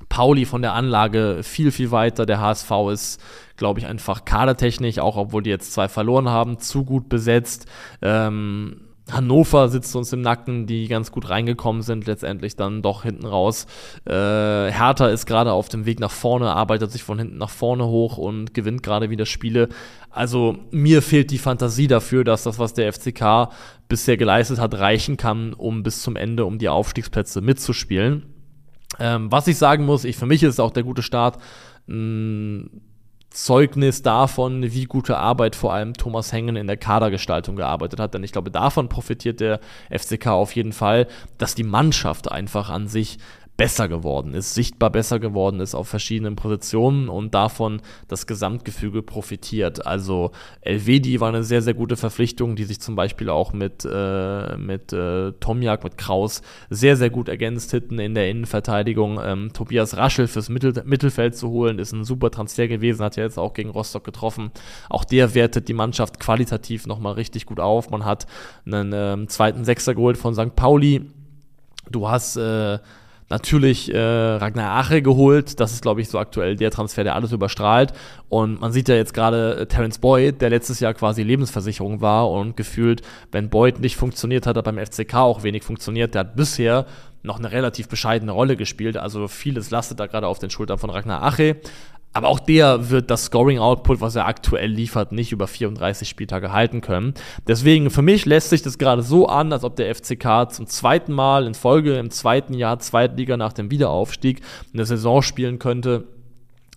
[0.10, 2.26] Pauli von der Anlage viel, viel weiter.
[2.26, 3.22] Der HSV ist,
[3.58, 7.68] glaube ich, einfach kadertechnisch, auch obwohl die jetzt zwei verloren haben, zu gut besetzt.
[8.02, 13.26] Ähm, Hannover sitzt uns im Nacken, die ganz gut reingekommen sind, letztendlich dann doch hinten
[13.26, 13.68] raus.
[14.06, 17.86] Äh, Hertha ist gerade auf dem Weg nach vorne, arbeitet sich von hinten nach vorne
[17.86, 19.68] hoch und gewinnt gerade wieder Spiele.
[20.10, 23.50] Also mir fehlt die Fantasie dafür, dass das, was der FCK
[23.90, 28.24] bisher geleistet hat, reichen kann, um bis zum Ende um die Aufstiegsplätze mitzuspielen.
[29.00, 31.40] Ähm, was ich sagen muss, ich, für mich ist auch der gute Start.
[31.88, 32.68] Mh,
[33.34, 38.14] Zeugnis davon, wie gute Arbeit vor allem Thomas Hengen in der Kadergestaltung gearbeitet hat.
[38.14, 41.08] Denn ich glaube, davon profitiert der FCK auf jeden Fall,
[41.40, 43.18] dass die Mannschaft einfach an sich
[43.56, 49.86] besser geworden ist, sichtbar besser geworden ist auf verschiedenen Positionen und davon das Gesamtgefüge profitiert.
[49.86, 54.58] Also Elvedi war eine sehr, sehr gute Verpflichtung, die sich zum Beispiel auch mit, äh,
[54.58, 59.20] mit äh, Tomjak, mit Kraus sehr, sehr gut ergänzt hätten in der Innenverteidigung.
[59.24, 63.24] Ähm, Tobias Raschel fürs Mittel Mittelfeld zu holen, ist ein super Transfer gewesen, hat ja
[63.24, 64.50] jetzt auch gegen Rostock getroffen.
[64.90, 67.92] Auch der wertet die Mannschaft qualitativ nochmal richtig gut auf.
[67.92, 68.26] Man hat
[68.66, 70.56] einen ähm, zweiten Sechser geholt von St.
[70.56, 71.02] Pauli.
[71.92, 72.80] Du hast äh,
[73.34, 75.60] natürlich äh, Ragnar Ache geholt.
[75.60, 77.92] Das ist, glaube ich, so aktuell der Transfer, der alles überstrahlt.
[78.30, 82.30] Und man sieht ja jetzt gerade äh, Terence Boyd, der letztes Jahr quasi Lebensversicherung war
[82.30, 86.14] und gefühlt, wenn Boyd nicht funktioniert, hat er beim FCK auch wenig funktioniert.
[86.14, 86.86] Der hat bisher
[87.24, 88.98] noch eine relativ bescheidene Rolle gespielt.
[88.98, 91.56] Also vieles lastet da gerade auf den Schultern von Ragnar Ache.
[92.14, 96.82] Aber auch der wird das Scoring-Output, was er aktuell liefert, nicht über 34 Spieltage halten
[96.82, 97.16] können.
[97.48, 101.12] Deswegen, für mich lässt sich das gerade so an, als ob der FCK zum zweiten
[101.12, 104.42] Mal in Folge im zweiten Jahr Zweitliga nach dem Wiederaufstieg
[104.74, 106.06] eine Saison spielen könnte,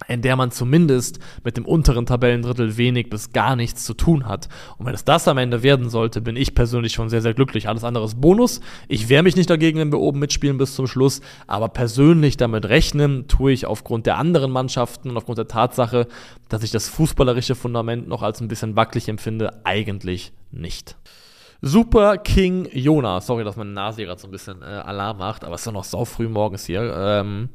[0.09, 4.49] in der man zumindest mit dem unteren Tabellendrittel wenig bis gar nichts zu tun hat.
[4.79, 7.69] Und wenn es das am Ende werden sollte, bin ich persönlich schon sehr, sehr glücklich.
[7.69, 8.61] Alles andere ist Bonus.
[8.89, 12.67] Ich wehre mich nicht dagegen, wenn wir oben mitspielen bis zum Schluss, aber persönlich damit
[12.67, 16.07] rechnen tue ich aufgrund der anderen Mannschaften und aufgrund der Tatsache,
[16.49, 20.97] dass ich das fußballerische Fundament noch als ein bisschen wackelig empfinde, eigentlich nicht.
[21.63, 23.21] Super King Jona.
[23.21, 25.73] Sorry, dass meine Nase gerade so ein bisschen äh, Alarm macht, aber es ist doch
[25.73, 26.95] noch sau früh morgens hier.
[26.97, 27.49] Ähm,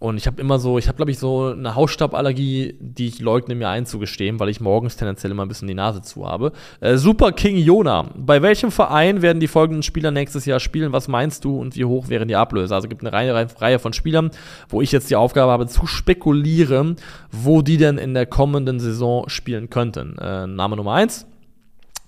[0.00, 3.54] und ich habe immer so, ich habe glaube ich so eine Hausstauballergie, die ich leugne
[3.54, 6.52] mir einzugestehen, weil ich morgens tendenziell immer ein bisschen die Nase zu habe.
[6.80, 8.10] Äh, Super King Jona.
[8.16, 10.92] Bei welchem Verein werden die folgenden Spieler nächstes Jahr spielen?
[10.92, 12.74] Was meinst du und wie hoch wären die Ablöse?
[12.74, 14.30] Also es gibt eine Reihe, Reihe von Spielern,
[14.68, 16.96] wo ich jetzt die Aufgabe habe zu spekulieren,
[17.32, 20.16] wo die denn in der kommenden Saison spielen könnten.
[20.18, 21.26] Äh, Name Nummer eins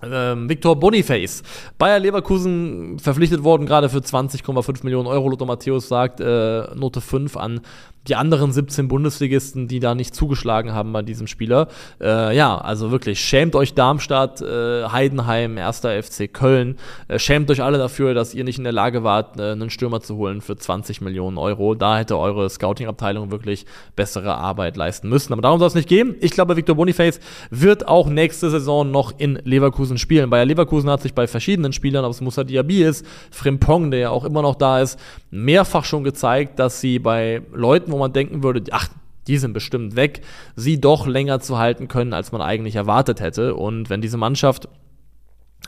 [0.02, 1.42] ähm, Victor Boniface.
[1.78, 5.28] Bayer Leverkusen verpflichtet worden, gerade für 20,5 Millionen Euro.
[5.28, 7.60] Lothar Matthäus sagt äh, Note 5 an
[8.08, 11.68] die anderen 17 Bundesligisten, die da nicht zugeschlagen haben bei diesem Spieler.
[12.00, 15.80] Äh, ja, also wirklich, schämt euch Darmstadt, äh, Heidenheim, 1.
[15.80, 16.76] FC Köln.
[17.08, 20.00] Äh, schämt euch alle dafür, dass ihr nicht in der Lage wart, äh, einen Stürmer
[20.00, 21.74] zu holen für 20 Millionen Euro.
[21.74, 25.34] Da hätte eure Scouting-Abteilung wirklich bessere Arbeit leisten müssen.
[25.34, 26.16] Aber darum soll es nicht gehen.
[26.20, 30.30] Ich glaube, Victor Boniface wird auch nächste Saison noch in Leverkusen spielen.
[30.30, 34.10] Bayer Leverkusen hat sich bei verschiedenen Spielern, ob es Moussa Diaby ist, Frimpong, der ja
[34.10, 34.98] auch immer noch da ist,
[35.30, 38.88] mehrfach schon gezeigt, dass sie bei Leuten, wo man denken würde, ach,
[39.26, 40.22] die sind bestimmt weg,
[40.56, 43.54] sie doch länger zu halten können, als man eigentlich erwartet hätte.
[43.54, 44.68] Und wenn diese Mannschaft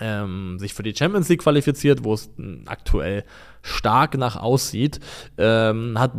[0.00, 2.30] ähm, sich für die Champions League qualifiziert, wo es
[2.66, 3.24] aktuell
[3.62, 5.00] stark nach aussieht,
[5.38, 6.12] ähm, hat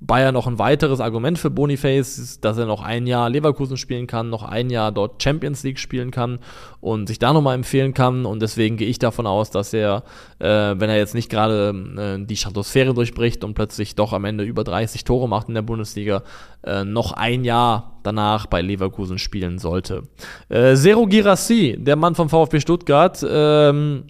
[0.00, 4.30] Bayern noch ein weiteres Argument für Boniface, dass er noch ein Jahr Leverkusen spielen kann,
[4.30, 6.38] noch ein Jahr dort Champions League spielen kann
[6.80, 8.24] und sich da nochmal empfehlen kann.
[8.24, 10.04] Und deswegen gehe ich davon aus, dass er,
[10.38, 14.44] äh, wenn er jetzt nicht gerade äh, die Stratosphäre durchbricht und plötzlich doch am Ende
[14.44, 16.22] über 30 Tore macht in der Bundesliga,
[16.64, 20.04] äh, noch ein Jahr danach bei Leverkusen spielen sollte.
[20.48, 24.04] Äh, Zero Girassi, der Mann vom VfB Stuttgart, ähm,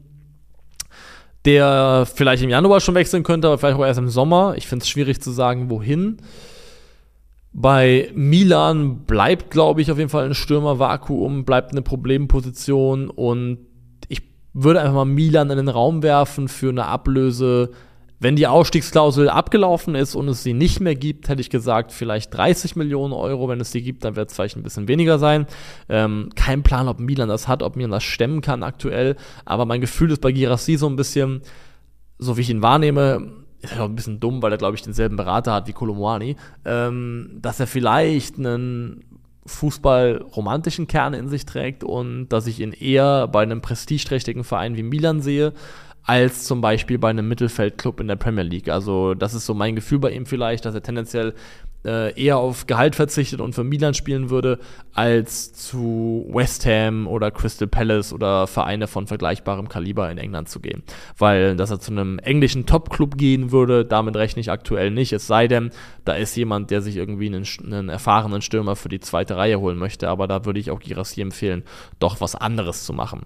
[1.45, 4.55] der vielleicht im Januar schon wechseln könnte, aber vielleicht auch erst im Sommer.
[4.57, 6.19] Ich finde es schwierig zu sagen, wohin.
[7.53, 13.59] Bei Milan bleibt, glaube ich, auf jeden Fall ein Stürmervakuum, bleibt eine Problemposition und
[14.09, 14.23] ich
[14.53, 17.71] würde einfach mal Milan in den Raum werfen für eine Ablöse
[18.23, 22.35] Wenn die Ausstiegsklausel abgelaufen ist und es sie nicht mehr gibt, hätte ich gesagt, vielleicht
[22.37, 23.49] 30 Millionen Euro.
[23.49, 25.47] Wenn es sie gibt, dann wird es vielleicht ein bisschen weniger sein.
[25.89, 29.17] Ähm, kein Plan, ob Milan das hat, ob Milan das stemmen kann aktuell.
[29.47, 31.41] Aber mein Gefühl ist bei Girassi so ein bisschen,
[32.19, 34.83] so wie ich ihn wahrnehme, ist ja auch ein bisschen dumm, weil er, glaube ich,
[34.83, 39.03] denselben Berater hat wie Kolomwani, ähm, dass er vielleicht einen
[39.47, 44.83] Fußball-romantischen Kern in sich trägt und dass ich ihn eher bei einem prestigeträchtigen Verein wie
[44.83, 45.53] Milan sehe,
[46.03, 48.69] als zum Beispiel bei einem Mittelfeldclub in der Premier League.
[48.69, 51.35] Also das ist so mein Gefühl bei ihm vielleicht, dass er tendenziell
[51.85, 54.59] äh, eher auf Gehalt verzichtet und für Milan spielen würde,
[54.93, 60.61] als zu West Ham oder Crystal Palace oder Vereine von vergleichbarem Kaliber in England zu
[60.61, 60.83] gehen.
[61.17, 65.13] Weil, dass er zu einem englischen Top-Club gehen würde, damit rechne ich aktuell nicht.
[65.13, 65.71] Es sei denn,
[66.05, 69.79] da ist jemand, der sich irgendwie einen, einen erfahrenen Stürmer für die zweite Reihe holen
[69.79, 70.09] möchte.
[70.09, 71.63] Aber da würde ich auch Girassi empfehlen,
[71.99, 73.23] doch was anderes zu machen.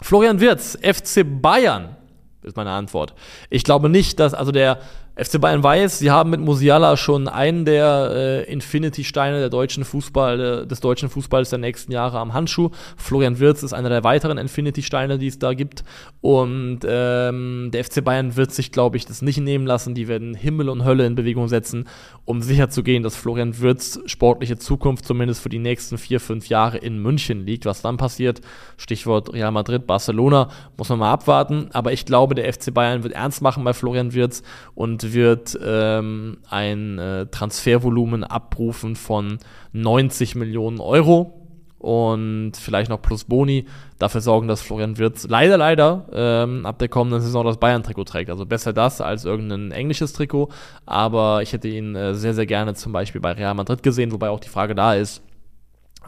[0.00, 1.96] Florian Wirz, FC Bayern,
[2.42, 3.14] ist meine Antwort.
[3.50, 4.80] Ich glaube nicht, dass, also der
[5.18, 10.40] FC Bayern weiß, sie haben mit Musiala schon einen der äh, Infinity-Steine der deutschen Fußball,
[10.40, 12.68] äh, des deutschen Fußballs der nächsten Jahre am Handschuh.
[12.98, 15.84] Florian Wirz ist einer der weiteren Infinity-Steine, die es da gibt.
[16.20, 19.94] Und ähm, der FC Bayern wird sich, glaube ich, das nicht nehmen lassen.
[19.94, 21.88] Die werden Himmel und Hölle in Bewegung setzen,
[22.26, 27.00] um sicherzugehen, dass Florian Wirz sportliche Zukunft zumindest für die nächsten vier, fünf Jahre in
[27.00, 27.64] München liegt.
[27.64, 28.42] Was dann passiert,
[28.76, 31.70] Stichwort Real Madrid, Barcelona, muss man mal abwarten.
[31.72, 34.42] Aber ich glaube, der FC Bayern wird ernst machen bei Florian Wirz
[34.74, 39.38] und wird ähm, ein äh, Transfervolumen abrufen von
[39.72, 41.46] 90 Millionen Euro
[41.78, 43.66] und vielleicht noch plus Boni
[43.98, 48.30] dafür sorgen, dass Florian Wirtz leider, leider ähm, ab der kommenden Saison das Bayern-Trikot trägt.
[48.30, 50.48] Also besser das als irgendein englisches Trikot,
[50.84, 54.30] aber ich hätte ihn äh, sehr, sehr gerne zum Beispiel bei Real Madrid gesehen, wobei
[54.30, 55.22] auch die Frage da ist,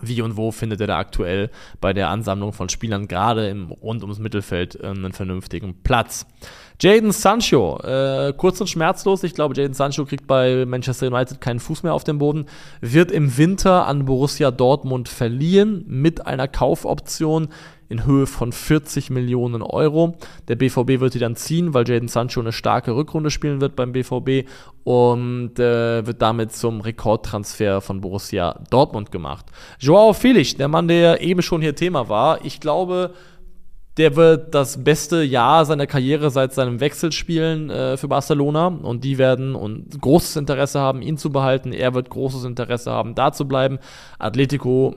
[0.02, 4.02] wie und wo findet er da aktuell bei der Ansammlung von Spielern gerade im rund
[4.02, 6.26] ums Mittelfeld äh, einen vernünftigen Platz.
[6.80, 9.24] Jaden Sancho, äh, kurz und schmerzlos.
[9.24, 12.46] Ich glaube, Jaden Sancho kriegt bei Manchester United keinen Fuß mehr auf dem Boden.
[12.80, 17.48] Wird im Winter an Borussia Dortmund verliehen mit einer Kaufoption
[17.88, 20.16] in Höhe von 40 Millionen Euro.
[20.48, 23.92] Der BVB wird die dann ziehen, weil Jaden Sancho eine starke Rückrunde spielen wird beim
[23.92, 24.48] BVB
[24.84, 29.46] und äh, wird damit zum Rekordtransfer von Borussia Dortmund gemacht.
[29.78, 33.12] Joao Felix, der Mann, der eben schon hier Thema war, ich glaube,
[33.98, 39.02] der wird das beste Jahr seiner Karriere seit seinem Wechsel spielen äh, für Barcelona und
[39.02, 41.72] die werden und großes Interesse haben, ihn zu behalten.
[41.72, 43.78] Er wird großes Interesse haben, da zu bleiben.
[44.18, 44.94] Atletico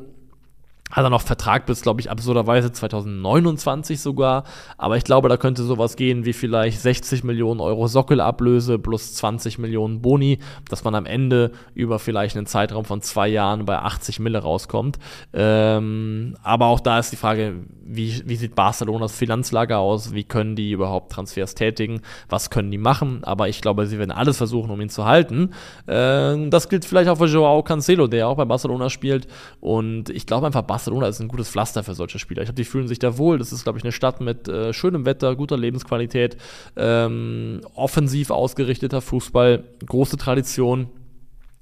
[0.91, 4.43] hat er noch Vertrag bis, glaube ich, absurderweise 2029 sogar.
[4.77, 9.58] Aber ich glaube, da könnte sowas gehen wie vielleicht 60 Millionen Euro Sockelablöse plus 20
[9.58, 14.19] Millionen Boni, dass man am Ende über vielleicht einen Zeitraum von zwei Jahren bei 80
[14.19, 14.99] Mille rauskommt.
[15.34, 20.13] Ähm, aber auch da ist die Frage, wie, wie sieht Barcelonas Finanzlage aus?
[20.13, 22.01] Wie können die überhaupt Transfers tätigen?
[22.30, 23.23] Was können die machen?
[23.23, 25.51] Aber ich glaube, sie werden alles versuchen, um ihn zu halten.
[25.88, 29.27] Ähm, das gilt vielleicht auch für Joao Cancelo, der auch bei Barcelona spielt.
[29.60, 32.41] Und ich glaube einfach, Barcelona Barcelona ist ein gutes Pflaster für solche Spieler.
[32.41, 33.38] Ich glaube, die fühlen sich da wohl.
[33.38, 36.38] Das ist, glaube ich, eine Stadt mit äh, schönem Wetter, guter Lebensqualität,
[36.76, 40.89] ähm, offensiv ausgerichteter Fußball, große Tradition.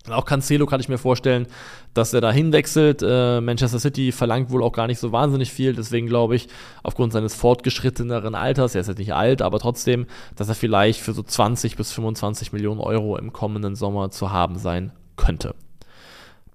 [0.10, 1.48] Auch Cancelo kann ich mir vorstellen,
[1.94, 3.04] dass er da hinwechselt.
[3.06, 5.74] Äh, Manchester City verlangt wohl auch gar nicht so wahnsinnig viel.
[5.74, 6.48] Deswegen glaube ich,
[6.82, 11.12] aufgrund seines fortgeschritteneren Alters, er ist jetzt nicht alt, aber trotzdem, dass er vielleicht für
[11.12, 15.54] so 20 bis 25 Millionen Euro im kommenden Sommer zu haben sein könnte.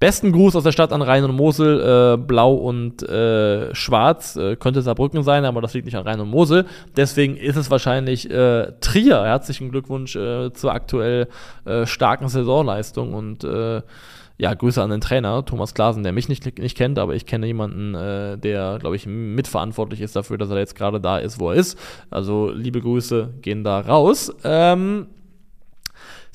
[0.04, 4.54] Besten Gruß aus der Stadt an Rhein und Mosel, äh, blau und äh, schwarz, äh,
[4.54, 6.66] könnte Saarbrücken sein, aber das liegt nicht an Rhein und Mosel.
[6.94, 9.24] Deswegen ist es wahrscheinlich äh, Trier.
[9.24, 11.28] Herzlichen Glückwunsch äh, zur aktuell
[11.64, 13.44] äh, starken Saisonleistung und
[14.36, 17.46] ja, Grüße an den Trainer, Thomas Glasen, der mich nicht, nicht kennt, aber ich kenne
[17.46, 21.50] jemanden, äh, der, glaube ich, mitverantwortlich ist dafür, dass er jetzt gerade da ist, wo
[21.50, 21.78] er ist.
[22.10, 24.34] Also liebe Grüße gehen da raus.
[24.44, 25.06] Ähm,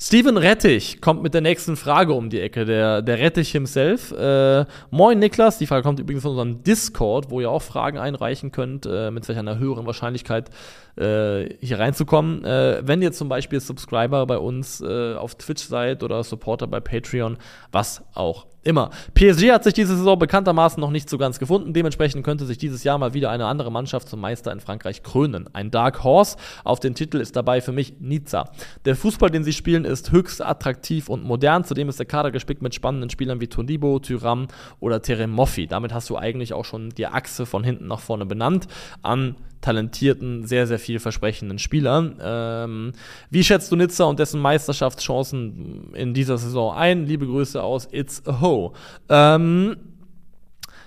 [0.02, 4.12] Steven Rettich kommt mit der nächsten Frage um die Ecke, der, der Rettich himself.
[4.12, 8.50] Äh, moin Niklas, die Frage kommt übrigens von unserem Discord, wo ihr auch Fragen einreichen
[8.50, 10.48] könnt, äh, mit welcher einer höheren Wahrscheinlichkeit
[10.96, 12.44] äh, hier reinzukommen.
[12.44, 16.80] Äh, wenn ihr zum Beispiel Subscriber bei uns äh, auf Twitch seid oder Supporter bei
[16.80, 17.38] Patreon,
[17.72, 18.90] was auch immer.
[19.14, 21.72] PSG hat sich diese Saison bekanntermaßen noch nicht so ganz gefunden.
[21.72, 25.48] Dementsprechend könnte sich dieses Jahr mal wieder eine andere Mannschaft zum Meister in Frankreich krönen.
[25.54, 28.50] Ein Dark Horse auf den Titel ist dabei für mich Nizza.
[28.84, 31.64] Der Fußball, den sie spielen, ist höchst attraktiv und modern.
[31.64, 34.48] Zudem ist der Kader gespickt mit spannenden Spielern wie Todibo, Tyram
[34.78, 35.66] oder Teremoffi.
[35.66, 38.66] Damit hast du eigentlich auch schon die Achse von hinten nach vorne benannt.
[39.02, 42.18] An talentierten, sehr, sehr vielversprechenden Spielern.
[42.22, 42.92] Ähm,
[43.30, 47.06] wie schätzt du Nizza und dessen Meisterschaftschancen in dieser Saison ein?
[47.06, 48.72] Liebe Grüße aus It's a Ho.
[49.08, 49.76] Ähm,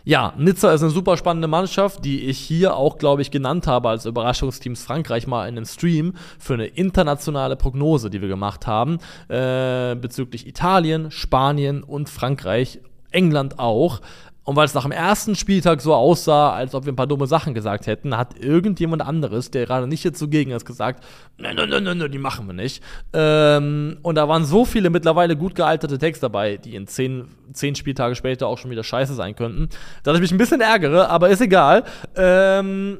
[0.05, 3.87] Ja, Nizza ist eine super spannende Mannschaft, die ich hier auch, glaube ich, genannt habe
[3.87, 8.97] als Überraschungsteams Frankreich mal in einem Stream für eine internationale Prognose, die wir gemacht haben,
[9.29, 12.81] äh, bezüglich Italien, Spanien und Frankreich,
[13.11, 14.01] England auch.
[14.45, 17.27] Und weil es nach dem ersten Spieltag so aussah, als ob wir ein paar dumme
[17.27, 21.03] Sachen gesagt hätten, hat irgendjemand anderes, der gerade nicht jetzt zugegen ist, gesagt,
[21.37, 22.83] nein, nein, nein, nein, die machen wir nicht.
[23.13, 27.75] Ähm, und da waren so viele mittlerweile gut gealterte Texte dabei, die in zehn, zehn
[27.75, 29.69] Spieltage später auch schon wieder scheiße sein könnten,
[30.03, 31.83] dass ich mich ein bisschen ärgere, aber ist egal.
[32.15, 32.99] Ähm,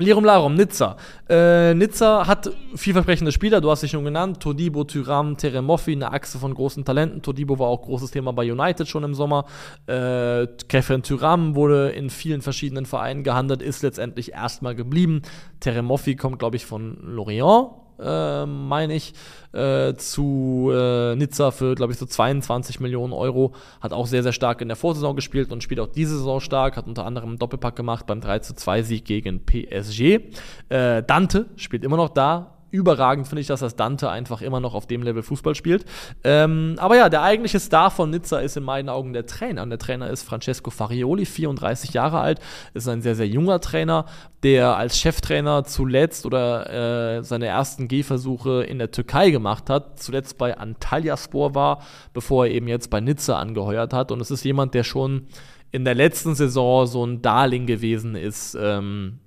[0.00, 0.96] Lirum Larum, Nizza.
[1.28, 4.40] Äh, Nizza hat vielversprechende Spieler, du hast sie schon genannt.
[4.40, 7.22] Todibo, Tyram, Teremoffi, eine Achse von großen Talenten.
[7.22, 9.44] Todibo war auch großes Thema bei United schon im Sommer.
[9.86, 15.22] Äh, Kefren Tyram wurde in vielen verschiedenen Vereinen gehandelt, ist letztendlich erstmal geblieben.
[15.60, 19.14] Teremoffi kommt, glaube ich, von Lorient äh, meine ich,
[19.52, 23.52] äh, zu äh, Nizza für, glaube ich, so 22 Millionen Euro.
[23.80, 26.76] Hat auch sehr, sehr stark in der Vorsaison gespielt und spielt auch diese Saison stark.
[26.76, 30.20] Hat unter anderem einen Doppelpack gemacht beim 3 zu 2 Sieg gegen PSG.
[30.68, 34.74] Äh, Dante spielt immer noch da überragend finde ich, dass das Dante einfach immer noch
[34.74, 35.84] auf dem Level Fußball spielt.
[36.24, 39.62] Ähm, aber ja, der eigentliche Star von Nizza ist in meinen Augen der Trainer.
[39.62, 42.40] Und der Trainer ist Francesco Farioli, 34 Jahre alt,
[42.74, 44.06] ist ein sehr, sehr junger Trainer,
[44.42, 50.38] der als Cheftrainer zuletzt oder äh, seine ersten Gehversuche in der Türkei gemacht hat, zuletzt
[50.38, 54.12] bei Antalyaspor war, bevor er eben jetzt bei Nizza angeheuert hat.
[54.12, 55.26] Und es ist jemand, der schon
[55.72, 58.56] in der letzten Saison so ein Darling gewesen ist.
[58.60, 59.20] Ähm,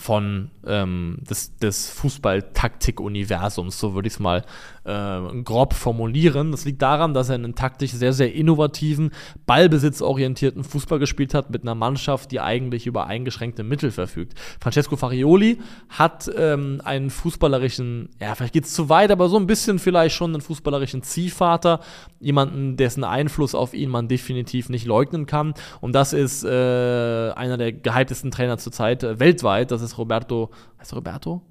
[0.00, 4.44] von ähm, des, des Fußball-Taktik-Universums, so würde ich es mal
[4.90, 6.50] äh, grob formulieren.
[6.50, 9.10] Das liegt daran, dass er einen taktisch sehr, sehr innovativen,
[9.46, 14.34] ballbesitzorientierten Fußball gespielt hat mit einer Mannschaft, die eigentlich über eingeschränkte Mittel verfügt.
[14.60, 19.46] Francesco Farioli hat ähm, einen fußballerischen, ja, vielleicht geht es zu weit, aber so ein
[19.46, 21.80] bisschen vielleicht schon einen fußballerischen Ziehvater,
[22.18, 25.54] jemanden, dessen Einfluss auf ihn man definitiv nicht leugnen kann.
[25.80, 29.70] Und das ist äh, einer der gehyptesten Trainer zurzeit äh, weltweit.
[29.70, 31.42] Das ist Roberto, heißt Roberto?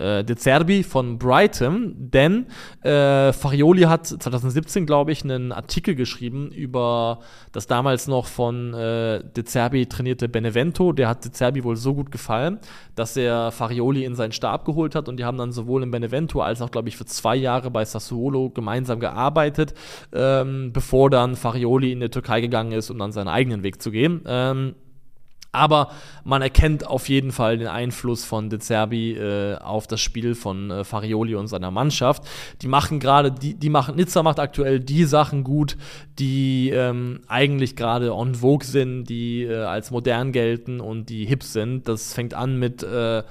[0.00, 2.46] Äh, De Zerbi von Brighton, denn
[2.82, 7.20] äh, Farioli hat 2017, glaube ich, einen Artikel geschrieben über
[7.52, 10.92] das damals noch von äh, De Zerbi trainierte Benevento.
[10.92, 12.58] Der hat De Zerbi wohl so gut gefallen,
[12.94, 16.40] dass er Farioli in seinen Stab geholt hat und die haben dann sowohl in Benevento
[16.40, 19.74] als auch, glaube ich, für zwei Jahre bei Sassuolo gemeinsam gearbeitet,
[20.12, 23.90] ähm, bevor dann Farioli in die Türkei gegangen ist, um dann seinen eigenen Weg zu
[23.90, 24.22] gehen.
[24.26, 24.74] Ähm,
[25.52, 25.90] aber
[26.24, 30.70] man erkennt auf jeden Fall den Einfluss von De Zerbi äh, auf das Spiel von
[30.70, 32.22] äh, Farioli und seiner Mannschaft.
[32.62, 35.76] Die machen gerade, die, die machen, Nizza macht aktuell die Sachen gut,
[36.18, 41.42] die ähm, eigentlich gerade on vogue sind, die äh, als modern gelten und die hip
[41.42, 41.88] sind.
[41.88, 43.22] Das fängt an mit äh,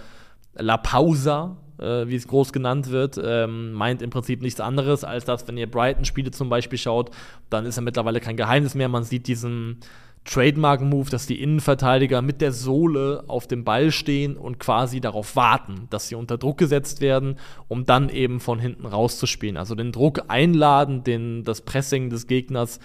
[0.56, 5.24] La Pausa, äh, wie es groß genannt wird, ähm, meint im Prinzip nichts anderes, als
[5.26, 7.12] dass, wenn ihr Brighton-Spiele zum Beispiel schaut,
[7.50, 8.90] dann ist ja mittlerweile kein Geheimnis mehr.
[8.90, 9.80] Man sieht diesen
[10.30, 15.88] Trademark-Move, dass die Innenverteidiger mit der Sohle auf dem Ball stehen und quasi darauf warten,
[15.90, 17.38] dass sie unter Druck gesetzt werden,
[17.68, 19.58] um dann eben von hinten rauszuspielen.
[19.58, 22.80] Also den Druck einladen, den, das Pressing des Gegners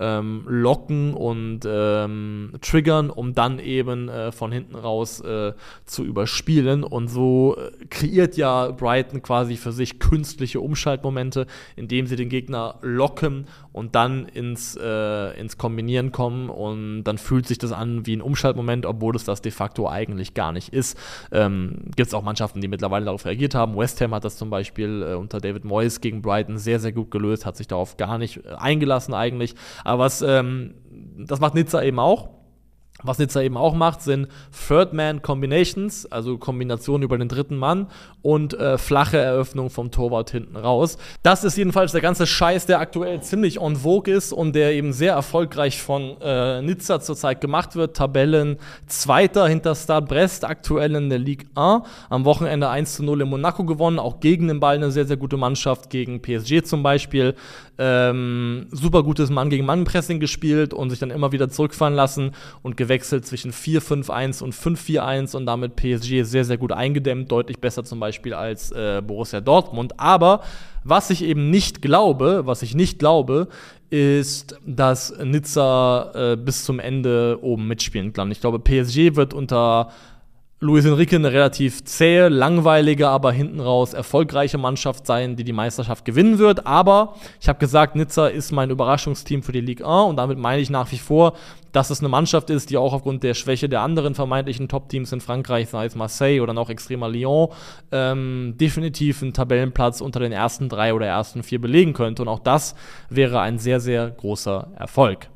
[0.00, 5.52] ähm, locken und ähm, triggern, um dann eben äh, von hinten raus äh,
[5.84, 6.82] zu überspielen.
[6.82, 12.78] Und so äh, kreiert ja Brighton quasi für sich künstliche Umschaltmomente, indem sie den Gegner
[12.80, 16.50] locken und dann ins, äh, ins Kombinieren kommen.
[16.50, 20.34] Und dann fühlt sich das an wie ein Umschaltmoment, obwohl es das de facto eigentlich
[20.34, 20.98] gar nicht ist.
[21.32, 23.76] Ähm, Gibt es auch Mannschaften, die mittlerweile darauf reagiert haben.
[23.76, 27.10] West Ham hat das zum Beispiel äh, unter David Moyes gegen Brighton sehr, sehr gut
[27.10, 29.54] gelöst, hat sich darauf gar nicht äh, eingelassen eigentlich.
[29.84, 30.74] Aber was, ähm,
[31.18, 32.39] das macht Nizza eben auch.
[33.02, 34.28] Was Nizza eben auch macht, sind
[34.68, 37.86] Third-Man-Combinations, also Kombinationen über den dritten Mann
[38.22, 40.98] und äh, flache Eröffnung vom Torwart hinten raus.
[41.22, 44.92] Das ist jedenfalls der ganze Scheiß, der aktuell ziemlich on vogue ist und der eben
[44.92, 47.96] sehr erfolgreich von äh, Nizza zurzeit gemacht wird.
[47.96, 51.82] Tabellen Zweiter hinter Stade Brest, aktuell in der Ligue 1.
[52.08, 55.16] Am Wochenende 1 zu 0 in Monaco gewonnen, auch gegen den Ball eine sehr, sehr
[55.16, 57.34] gute Mannschaft, gegen PSG zum Beispiel.
[57.78, 62.32] Ähm, super gutes Mann-gegen-Mann-Pressing gespielt und sich dann immer wieder zurückfallen lassen
[62.62, 67.84] und gewechselt zwischen 4-5-1 und 5-4-1 und damit PSG sehr, sehr gut eingedämmt, deutlich besser
[67.84, 70.00] zum Beispiel als äh, Borussia Dortmund.
[70.00, 70.40] Aber
[70.82, 73.46] was ich eben nicht glaube, was ich nicht glaube,
[73.90, 78.32] ist, dass Nizza äh, bis zum Ende oben mitspielen kann.
[78.32, 79.92] Ich glaube, PSG wird unter
[80.62, 86.04] Luis Enrique eine relativ zähe, langweilige, aber hinten raus erfolgreiche Mannschaft sein, die die Meisterschaft
[86.04, 86.66] gewinnen wird.
[86.66, 90.60] Aber ich habe gesagt, Nizza ist mein Überraschungsteam für die Ligue 1 und damit meine
[90.60, 91.32] ich nach wie vor,
[91.72, 95.22] dass es eine Mannschaft ist, die auch aufgrund der Schwäche der anderen vermeintlichen Top-Teams in
[95.22, 97.48] Frankreich, sei es Marseille oder noch extremer Lyon,
[97.90, 102.20] ähm, definitiv einen Tabellenplatz unter den ersten drei oder ersten vier belegen könnte.
[102.20, 102.74] Und auch das
[103.08, 105.30] wäre ein sehr, sehr großer Erfolg.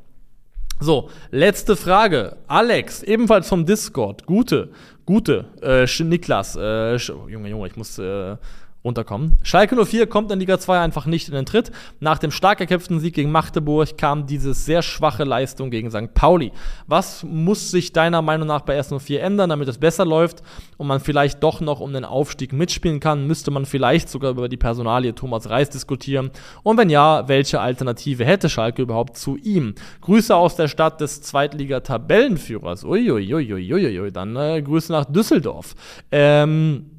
[0.81, 2.37] So, letzte Frage.
[2.47, 4.27] Alex, ebenfalls vom Discord.
[4.27, 4.71] Gute,
[5.07, 5.47] gute.
[5.63, 8.37] Äh, Niklas, äh, Junge, Junge, ich muss äh,
[8.85, 9.33] runterkommen.
[9.43, 11.73] Schalke 04 kommt in Liga 2 einfach nicht in den Tritt.
[12.01, 16.13] Nach dem stark erkämpften Sieg gegen Magdeburg kam diese sehr schwache Leistung gegen St.
[16.13, 16.53] Pauli.
[16.87, 20.43] Was muss sich deiner Meinung nach bei S04 ändern, damit es besser läuft
[20.77, 23.27] und man vielleicht doch noch um den Aufstieg mitspielen kann?
[23.27, 26.31] Müsste man vielleicht sogar über die Personalie Thomas Reis diskutieren?
[26.63, 29.75] Und wenn ja, welche Alternative hätte Schalke überhaupt zu ihm?
[30.03, 32.85] Grüße aus der Stadt des Zweitliga-Tabellenführers.
[32.85, 35.75] Uiuiuiuiui, dann äh, Grüße nach Düsseldorf.
[36.13, 36.91] Ähm,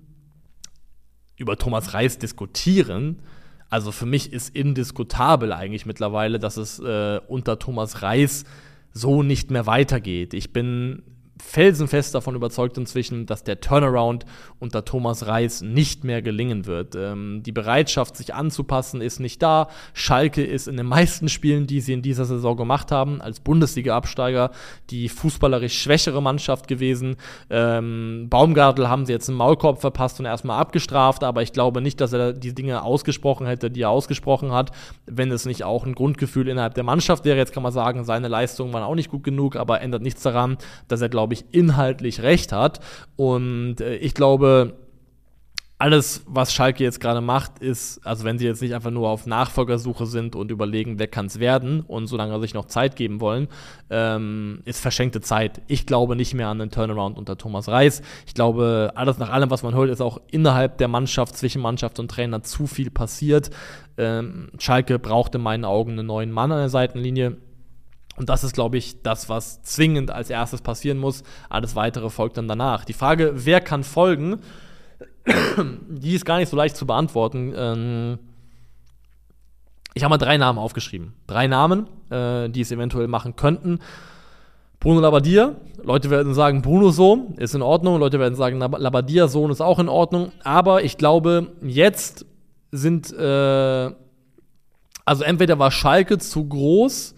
[1.38, 3.20] über Thomas Reis diskutieren.
[3.70, 8.46] Also für mich ist indiskutabel eigentlich mittlerweile, dass es äh, unter Thomas Reis
[8.92, 10.34] so nicht mehr weitergeht.
[10.34, 11.04] Ich bin
[11.42, 14.26] felsenfest davon überzeugt inzwischen, dass der Turnaround
[14.60, 16.96] unter Thomas Reis nicht mehr gelingen wird.
[16.96, 19.68] Ähm, die Bereitschaft, sich anzupassen, ist nicht da.
[19.94, 24.52] Schalke ist in den meisten Spielen, die sie in dieser Saison gemacht haben, als Bundesliga-Absteiger
[24.90, 27.18] die fußballerisch schwächere Mannschaft gewesen.
[27.50, 32.00] Ähm, Baumgartel haben sie jetzt einen Maulkorb verpasst und erstmal abgestraft, aber ich glaube nicht,
[32.00, 34.72] dass er die Dinge ausgesprochen hätte, die er ausgesprochen hat,
[35.06, 37.38] wenn es nicht auch ein Grundgefühl innerhalb der Mannschaft wäre.
[37.38, 40.58] Jetzt kann man sagen, seine Leistungen waren auch nicht gut genug, aber ändert nichts daran,
[40.88, 42.80] dass er, glaube ich, ich, inhaltlich recht hat.
[43.16, 44.76] Und äh, ich glaube,
[45.78, 49.26] alles, was Schalke jetzt gerade macht, ist, also wenn sie jetzt nicht einfach nur auf
[49.26, 53.50] Nachfolgersuche sind und überlegen, wer kann es werden und solange sich noch Zeit geben wollen,
[53.90, 55.62] ähm, ist verschenkte Zeit.
[55.68, 58.02] Ich glaube nicht mehr an den Turnaround unter Thomas Reis.
[58.26, 62.00] Ich glaube, alles nach allem, was man hört, ist auch innerhalb der Mannschaft, zwischen Mannschaft
[62.00, 63.50] und Trainer zu viel passiert.
[63.98, 67.36] Ähm, Schalke braucht in meinen Augen einen neuen Mann an der Seitenlinie.
[68.18, 71.24] Und das ist, glaube ich, das, was zwingend als erstes passieren muss.
[71.50, 72.86] Alles weitere folgt dann danach.
[72.86, 74.40] Die Frage, wer kann folgen,
[75.90, 77.54] die ist gar nicht so leicht zu beantworten.
[77.56, 78.20] Ähm
[79.98, 81.14] ich habe mal drei Namen aufgeschrieben.
[81.26, 83.80] Drei Namen, äh, die es eventuell machen könnten.
[84.82, 85.56] Bruno Labbadia.
[85.84, 87.98] Leute werden sagen, Bruno Sohn ist in Ordnung.
[88.00, 90.34] Leute werden sagen, Labbadia Sohn ist auch in Ordnung.
[90.44, 92.26] Aber ich glaube, jetzt
[92.72, 93.92] sind, äh,
[95.06, 97.15] also entweder war Schalke zu groß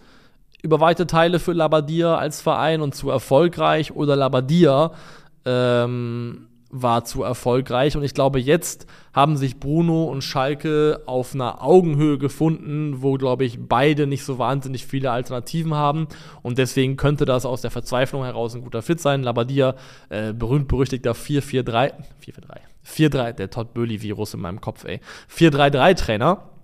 [0.61, 4.91] über weite Teile für Labadia als Verein und zu erfolgreich oder Labadia
[5.45, 7.95] ähm, war zu erfolgreich.
[7.95, 13.45] Und ich glaube, jetzt haben sich Bruno und Schalke auf einer Augenhöhe gefunden, wo, glaube
[13.45, 16.07] ich, beide nicht so wahnsinnig viele Alternativen haben.
[16.41, 19.23] Und deswegen könnte das aus der Verzweiflung heraus ein guter Fit sein.
[19.23, 19.75] Labadia,
[20.09, 24.99] äh, berühmt-berüchtigter 4-4-3, 4-4-3, 4-3, der Todd Böhli-Virus in meinem Kopf, ey.
[25.33, 26.56] 4-3-3-Trainer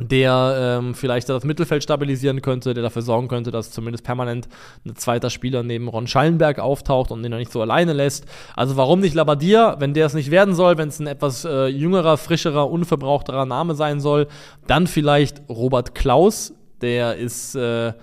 [0.00, 4.48] der ähm, vielleicht das Mittelfeld stabilisieren könnte, der dafür sorgen könnte, dass zumindest permanent
[4.86, 8.24] ein zweiter Spieler neben Ron Schallenberg auftaucht und den er nicht so alleine lässt.
[8.56, 11.66] Also warum nicht Labadia, wenn der es nicht werden soll, wenn es ein etwas äh,
[11.66, 14.28] jüngerer, frischerer, unverbrauchterer Name sein soll,
[14.66, 17.94] dann vielleicht Robert Klaus, der ist äh, äh,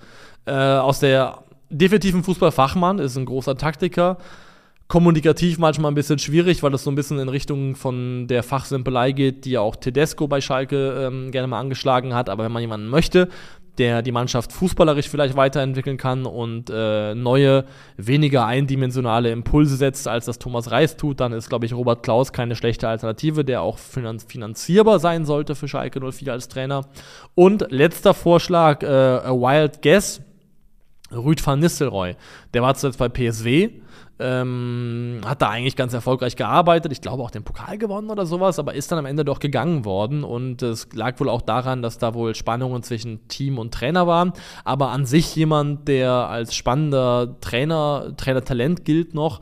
[0.52, 4.18] aus der definitiven Fußballfachmann, ist ein großer Taktiker,
[4.90, 9.12] kommunikativ manchmal ein bisschen schwierig, weil das so ein bisschen in Richtung von der Fachsimpelei
[9.12, 12.28] geht, die ja auch Tedesco bei Schalke ähm, gerne mal angeschlagen hat.
[12.28, 13.28] Aber wenn man jemanden möchte,
[13.78, 17.66] der die Mannschaft fußballerisch vielleicht weiterentwickeln kann und äh, neue,
[17.98, 22.32] weniger eindimensionale Impulse setzt, als das Thomas Reis tut, dann ist, glaube ich, Robert Klaus
[22.32, 26.88] keine schlechte Alternative, der auch finanzierbar sein sollte für Schalke 04 als Trainer.
[27.36, 30.20] Und letzter Vorschlag, äh, a Wild Guess,
[31.12, 32.16] Rüd van Nistelrooy.
[32.54, 33.70] Der war zuletzt bei PSW
[34.20, 36.92] ähm, hat da eigentlich ganz erfolgreich gearbeitet.
[36.92, 39.84] Ich glaube auch den Pokal gewonnen oder sowas, aber ist dann am Ende doch gegangen
[39.84, 40.22] worden.
[40.22, 44.32] Und es lag wohl auch daran, dass da wohl Spannungen zwischen Team und Trainer waren.
[44.64, 49.40] Aber an sich jemand, der als spannender Trainer, Trainertalent gilt noch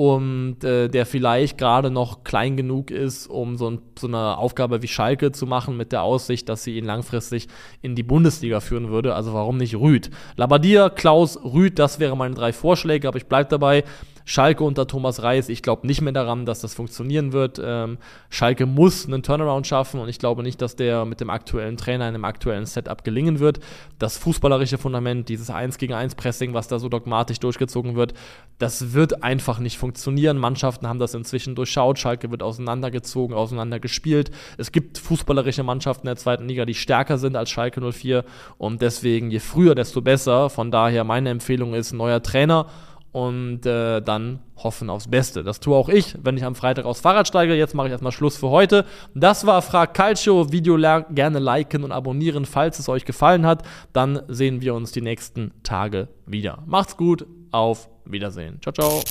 [0.00, 4.80] und äh, der vielleicht gerade noch klein genug ist, um so, ein, so, eine Aufgabe
[4.80, 7.48] wie Schalke zu machen, mit der Aussicht, dass sie ihn langfristig
[7.82, 9.14] in die Bundesliga führen würde.
[9.14, 10.10] Also warum nicht Rüd?
[10.36, 13.84] Labadia, Klaus, Rüd, das wären meine drei Vorschläge, aber ich bleibe dabei.
[14.24, 17.60] Schalke unter Thomas Reis, ich glaube nicht mehr daran, dass das funktionieren wird.
[17.62, 17.98] Ähm,
[18.28, 22.06] Schalke muss einen Turnaround schaffen und ich glaube nicht, dass der mit dem aktuellen Trainer
[22.06, 23.60] in dem aktuellen Setup gelingen wird.
[23.98, 28.14] Das fußballerische Fundament, dieses 1 gegen 1 Pressing, was da so dogmatisch durchgezogen wird,
[28.58, 30.38] das wird einfach nicht funktionieren.
[30.38, 31.98] Mannschaften haben das inzwischen durchschaut.
[31.98, 34.30] Schalke wird auseinandergezogen, auseinandergespielt.
[34.58, 38.24] Es gibt fußballerische Mannschaften der zweiten Liga, die stärker sind als Schalke 04
[38.58, 40.50] und deswegen je früher, desto besser.
[40.50, 42.66] Von daher meine Empfehlung ist neuer Trainer
[43.12, 45.42] und äh, dann hoffen aufs Beste.
[45.42, 47.54] Das tue auch ich, wenn ich am Freitag aufs Fahrrad steige.
[47.54, 48.84] Jetzt mache ich erstmal Schluss für heute.
[49.14, 50.52] Das war Frag Calcio.
[50.52, 53.62] Video gerne liken und abonnieren, falls es euch gefallen hat.
[53.92, 56.62] Dann sehen wir uns die nächsten Tage wieder.
[56.66, 58.58] Macht's gut, auf Wiedersehen.
[58.62, 59.02] Ciao, ciao.